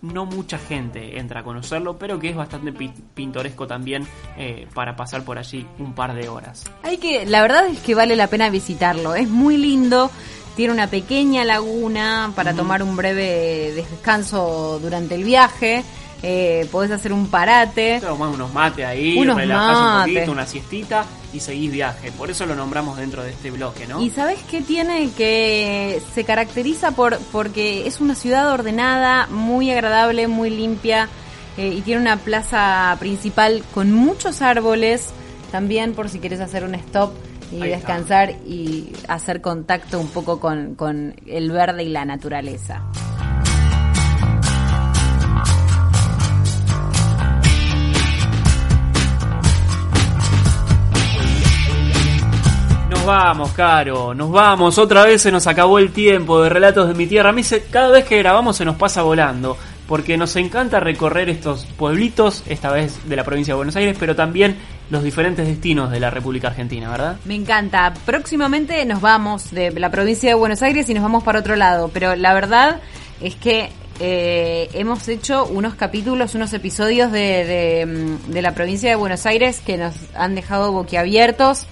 no 0.00 0.26
mucha 0.26 0.58
gente 0.58 1.20
entra 1.20 1.40
a 1.40 1.44
conocerlo, 1.44 1.96
pero 1.96 2.18
que 2.18 2.30
es 2.30 2.34
bastante 2.36 2.72
pi- 2.72 2.92
pintoresco 3.14 3.68
también 3.68 4.04
eh, 4.36 4.66
para 4.74 4.96
pasar 4.96 5.22
por 5.24 5.38
allí 5.38 5.64
un 5.78 5.94
par 5.94 6.12
de 6.14 6.28
horas. 6.28 6.64
Hay 6.82 6.96
que, 6.96 7.24
la 7.24 7.40
verdad 7.40 7.66
es 7.68 7.78
que 7.78 7.94
vale 7.94 8.16
la 8.16 8.26
pena 8.26 8.50
visitarlo. 8.50 9.14
Es 9.14 9.28
muy 9.28 9.56
lindo. 9.56 10.10
Tiene 10.56 10.72
una 10.74 10.88
pequeña 10.88 11.44
laguna 11.44 12.32
para 12.34 12.52
tomar 12.52 12.82
un 12.82 12.96
breve 12.96 13.72
descanso 13.74 14.78
durante 14.82 15.14
el 15.14 15.22
viaje. 15.24 15.84
Eh, 16.24 16.68
podés 16.70 16.90
hacer 16.92 17.12
un 17.12 17.26
parate. 17.26 17.98
Te 18.00 18.06
tomás 18.06 18.32
unos 18.32 18.52
mates 18.52 18.86
ahí, 18.86 19.18
Unos 19.18 19.36
relajás 19.36 19.76
un 19.76 19.84
mates. 19.84 20.14
poquito, 20.14 20.32
una 20.32 20.46
siestita 20.46 21.04
y 21.32 21.40
seguís 21.40 21.72
viaje. 21.72 22.12
Por 22.12 22.30
eso 22.30 22.46
lo 22.46 22.54
nombramos 22.54 22.96
dentro 22.96 23.24
de 23.24 23.30
este 23.30 23.50
bloque, 23.50 23.86
¿no? 23.88 24.00
Y 24.00 24.10
sabes 24.10 24.38
qué 24.48 24.60
tiene 24.60 25.10
que 25.16 26.00
se 26.14 26.22
caracteriza 26.24 26.92
por 26.92 27.18
porque 27.32 27.86
es 27.88 28.00
una 28.00 28.14
ciudad 28.14 28.52
ordenada, 28.52 29.26
muy 29.28 29.70
agradable, 29.72 30.28
muy 30.28 30.50
limpia 30.50 31.08
eh, 31.56 31.74
y 31.76 31.80
tiene 31.80 32.00
una 32.00 32.16
plaza 32.18 32.96
principal 33.00 33.64
con 33.74 33.92
muchos 33.92 34.42
árboles. 34.42 35.08
También 35.50 35.92
por 35.92 36.08
si 36.08 36.20
quieres 36.20 36.38
hacer 36.40 36.62
un 36.64 36.74
stop 36.76 37.12
y 37.50 37.56
Ahí 37.62 37.72
está. 37.72 37.94
descansar 37.94 38.30
y 38.46 38.92
hacer 39.08 39.40
contacto 39.40 39.98
un 39.98 40.08
poco 40.08 40.38
con, 40.40 40.76
con 40.76 41.14
el 41.26 41.50
verde 41.50 41.82
y 41.82 41.88
la 41.88 42.04
naturaleza. 42.04 42.80
Nos 53.02 53.06
vamos, 53.08 53.50
Caro, 53.50 54.14
nos 54.14 54.30
vamos. 54.30 54.78
Otra 54.78 55.02
vez 55.04 55.22
se 55.22 55.32
nos 55.32 55.48
acabó 55.48 55.80
el 55.80 55.90
tiempo 55.92 56.40
de 56.40 56.48
Relatos 56.48 56.86
de 56.86 56.94
mi 56.94 57.08
Tierra. 57.08 57.30
A 57.30 57.32
mí 57.32 57.42
se- 57.42 57.64
cada 57.64 57.88
vez 57.90 58.04
que 58.04 58.16
grabamos 58.18 58.56
se 58.56 58.64
nos 58.64 58.76
pasa 58.76 59.02
volando, 59.02 59.56
porque 59.88 60.16
nos 60.16 60.36
encanta 60.36 60.78
recorrer 60.78 61.28
estos 61.28 61.64
pueblitos, 61.76 62.44
esta 62.46 62.70
vez 62.70 63.08
de 63.08 63.16
la 63.16 63.24
provincia 63.24 63.54
de 63.54 63.56
Buenos 63.56 63.74
Aires, 63.74 63.96
pero 63.98 64.14
también 64.14 64.56
los 64.88 65.02
diferentes 65.02 65.44
destinos 65.48 65.90
de 65.90 65.98
la 65.98 66.10
República 66.10 66.46
Argentina, 66.46 66.88
¿verdad? 66.90 67.16
Me 67.24 67.34
encanta. 67.34 67.92
Próximamente 68.06 68.84
nos 68.84 69.00
vamos 69.00 69.50
de 69.50 69.72
la 69.72 69.90
provincia 69.90 70.28
de 70.28 70.34
Buenos 70.36 70.62
Aires 70.62 70.88
y 70.88 70.94
nos 70.94 71.02
vamos 71.02 71.24
para 71.24 71.40
otro 71.40 71.56
lado. 71.56 71.90
Pero 71.92 72.14
la 72.14 72.32
verdad 72.34 72.80
es 73.20 73.34
que 73.34 73.70
eh, 73.98 74.70
hemos 74.74 75.08
hecho 75.08 75.44
unos 75.46 75.74
capítulos, 75.74 76.36
unos 76.36 76.52
episodios 76.52 77.10
de, 77.10 77.84
mm, 78.28 78.30
de 78.30 78.42
la 78.42 78.54
provincia 78.54 78.88
de 78.90 78.94
Buenos 78.94 79.26
Aires 79.26 79.60
que 79.66 79.76
nos 79.76 79.92
han 80.14 80.36
dejado 80.36 80.70
boquiabiertos. 80.70 81.66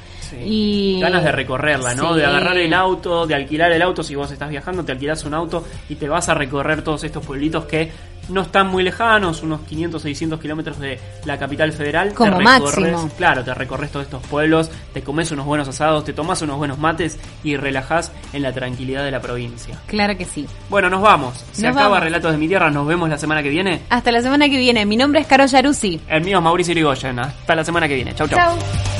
Y 0.44 0.98
Ganas 1.00 1.24
de 1.24 1.32
recorrerla, 1.32 1.94
¿no? 1.94 2.12
Sí. 2.14 2.20
De 2.20 2.26
agarrar 2.26 2.56
el 2.58 2.72
auto, 2.74 3.26
de 3.26 3.34
alquilar 3.34 3.72
el 3.72 3.82
auto. 3.82 4.02
Si 4.02 4.14
vos 4.14 4.30
estás 4.30 4.50
viajando, 4.50 4.84
te 4.84 4.92
alquilás 4.92 5.24
un 5.24 5.34
auto 5.34 5.64
y 5.88 5.94
te 5.96 6.08
vas 6.08 6.28
a 6.28 6.34
recorrer 6.34 6.82
todos 6.82 7.04
estos 7.04 7.24
pueblitos 7.24 7.64
que 7.66 7.90
no 8.28 8.42
están 8.42 8.68
muy 8.68 8.84
lejanos, 8.84 9.42
unos 9.42 9.62
500, 9.62 10.02
600 10.02 10.38
kilómetros 10.40 10.78
de 10.78 11.00
la 11.24 11.36
capital 11.36 11.72
federal. 11.72 12.14
Como 12.14 12.36
Te 12.38 12.44
recorres- 12.44 12.44
máximo. 12.92 13.10
Claro, 13.16 13.42
te 13.42 13.52
recorres 13.54 13.90
todos 13.90 14.04
estos 14.06 14.24
pueblos, 14.26 14.70
te 14.92 15.02
comes 15.02 15.32
unos 15.32 15.46
buenos 15.46 15.66
asados, 15.66 16.04
te 16.04 16.12
tomás 16.12 16.40
unos 16.42 16.56
buenos 16.56 16.78
mates 16.78 17.18
y 17.42 17.56
relajás 17.56 18.12
en 18.32 18.42
la 18.42 18.52
tranquilidad 18.52 19.02
de 19.04 19.10
la 19.10 19.20
provincia. 19.20 19.80
Claro 19.86 20.16
que 20.16 20.24
sí. 20.26 20.46
Bueno, 20.68 20.88
nos 20.88 21.02
vamos. 21.02 21.44
Se 21.50 21.62
Nos 21.62 21.72
acaba 21.72 21.88
vamos. 21.88 22.04
Relatos 22.04 22.30
de 22.30 22.38
mi 22.38 22.46
Tierra. 22.46 22.70
Nos 22.70 22.86
vemos 22.86 23.08
la 23.08 23.18
semana 23.18 23.42
que 23.42 23.48
viene. 23.48 23.80
Hasta 23.90 24.12
la 24.12 24.22
semana 24.22 24.48
que 24.48 24.58
viene. 24.58 24.86
Mi 24.86 24.96
nombre 24.96 25.20
es 25.22 25.26
Caro 25.26 25.46
Yaruzzi. 25.46 26.00
El 26.08 26.22
mío 26.22 26.38
es 26.38 26.44
Mauricio 26.44 26.70
Irigoyen. 26.72 27.18
Hasta 27.18 27.54
la 27.56 27.64
semana 27.64 27.88
que 27.88 27.96
viene. 27.96 28.14
Chau, 28.14 28.28
chau. 28.28 28.38
Chau. 28.38 28.99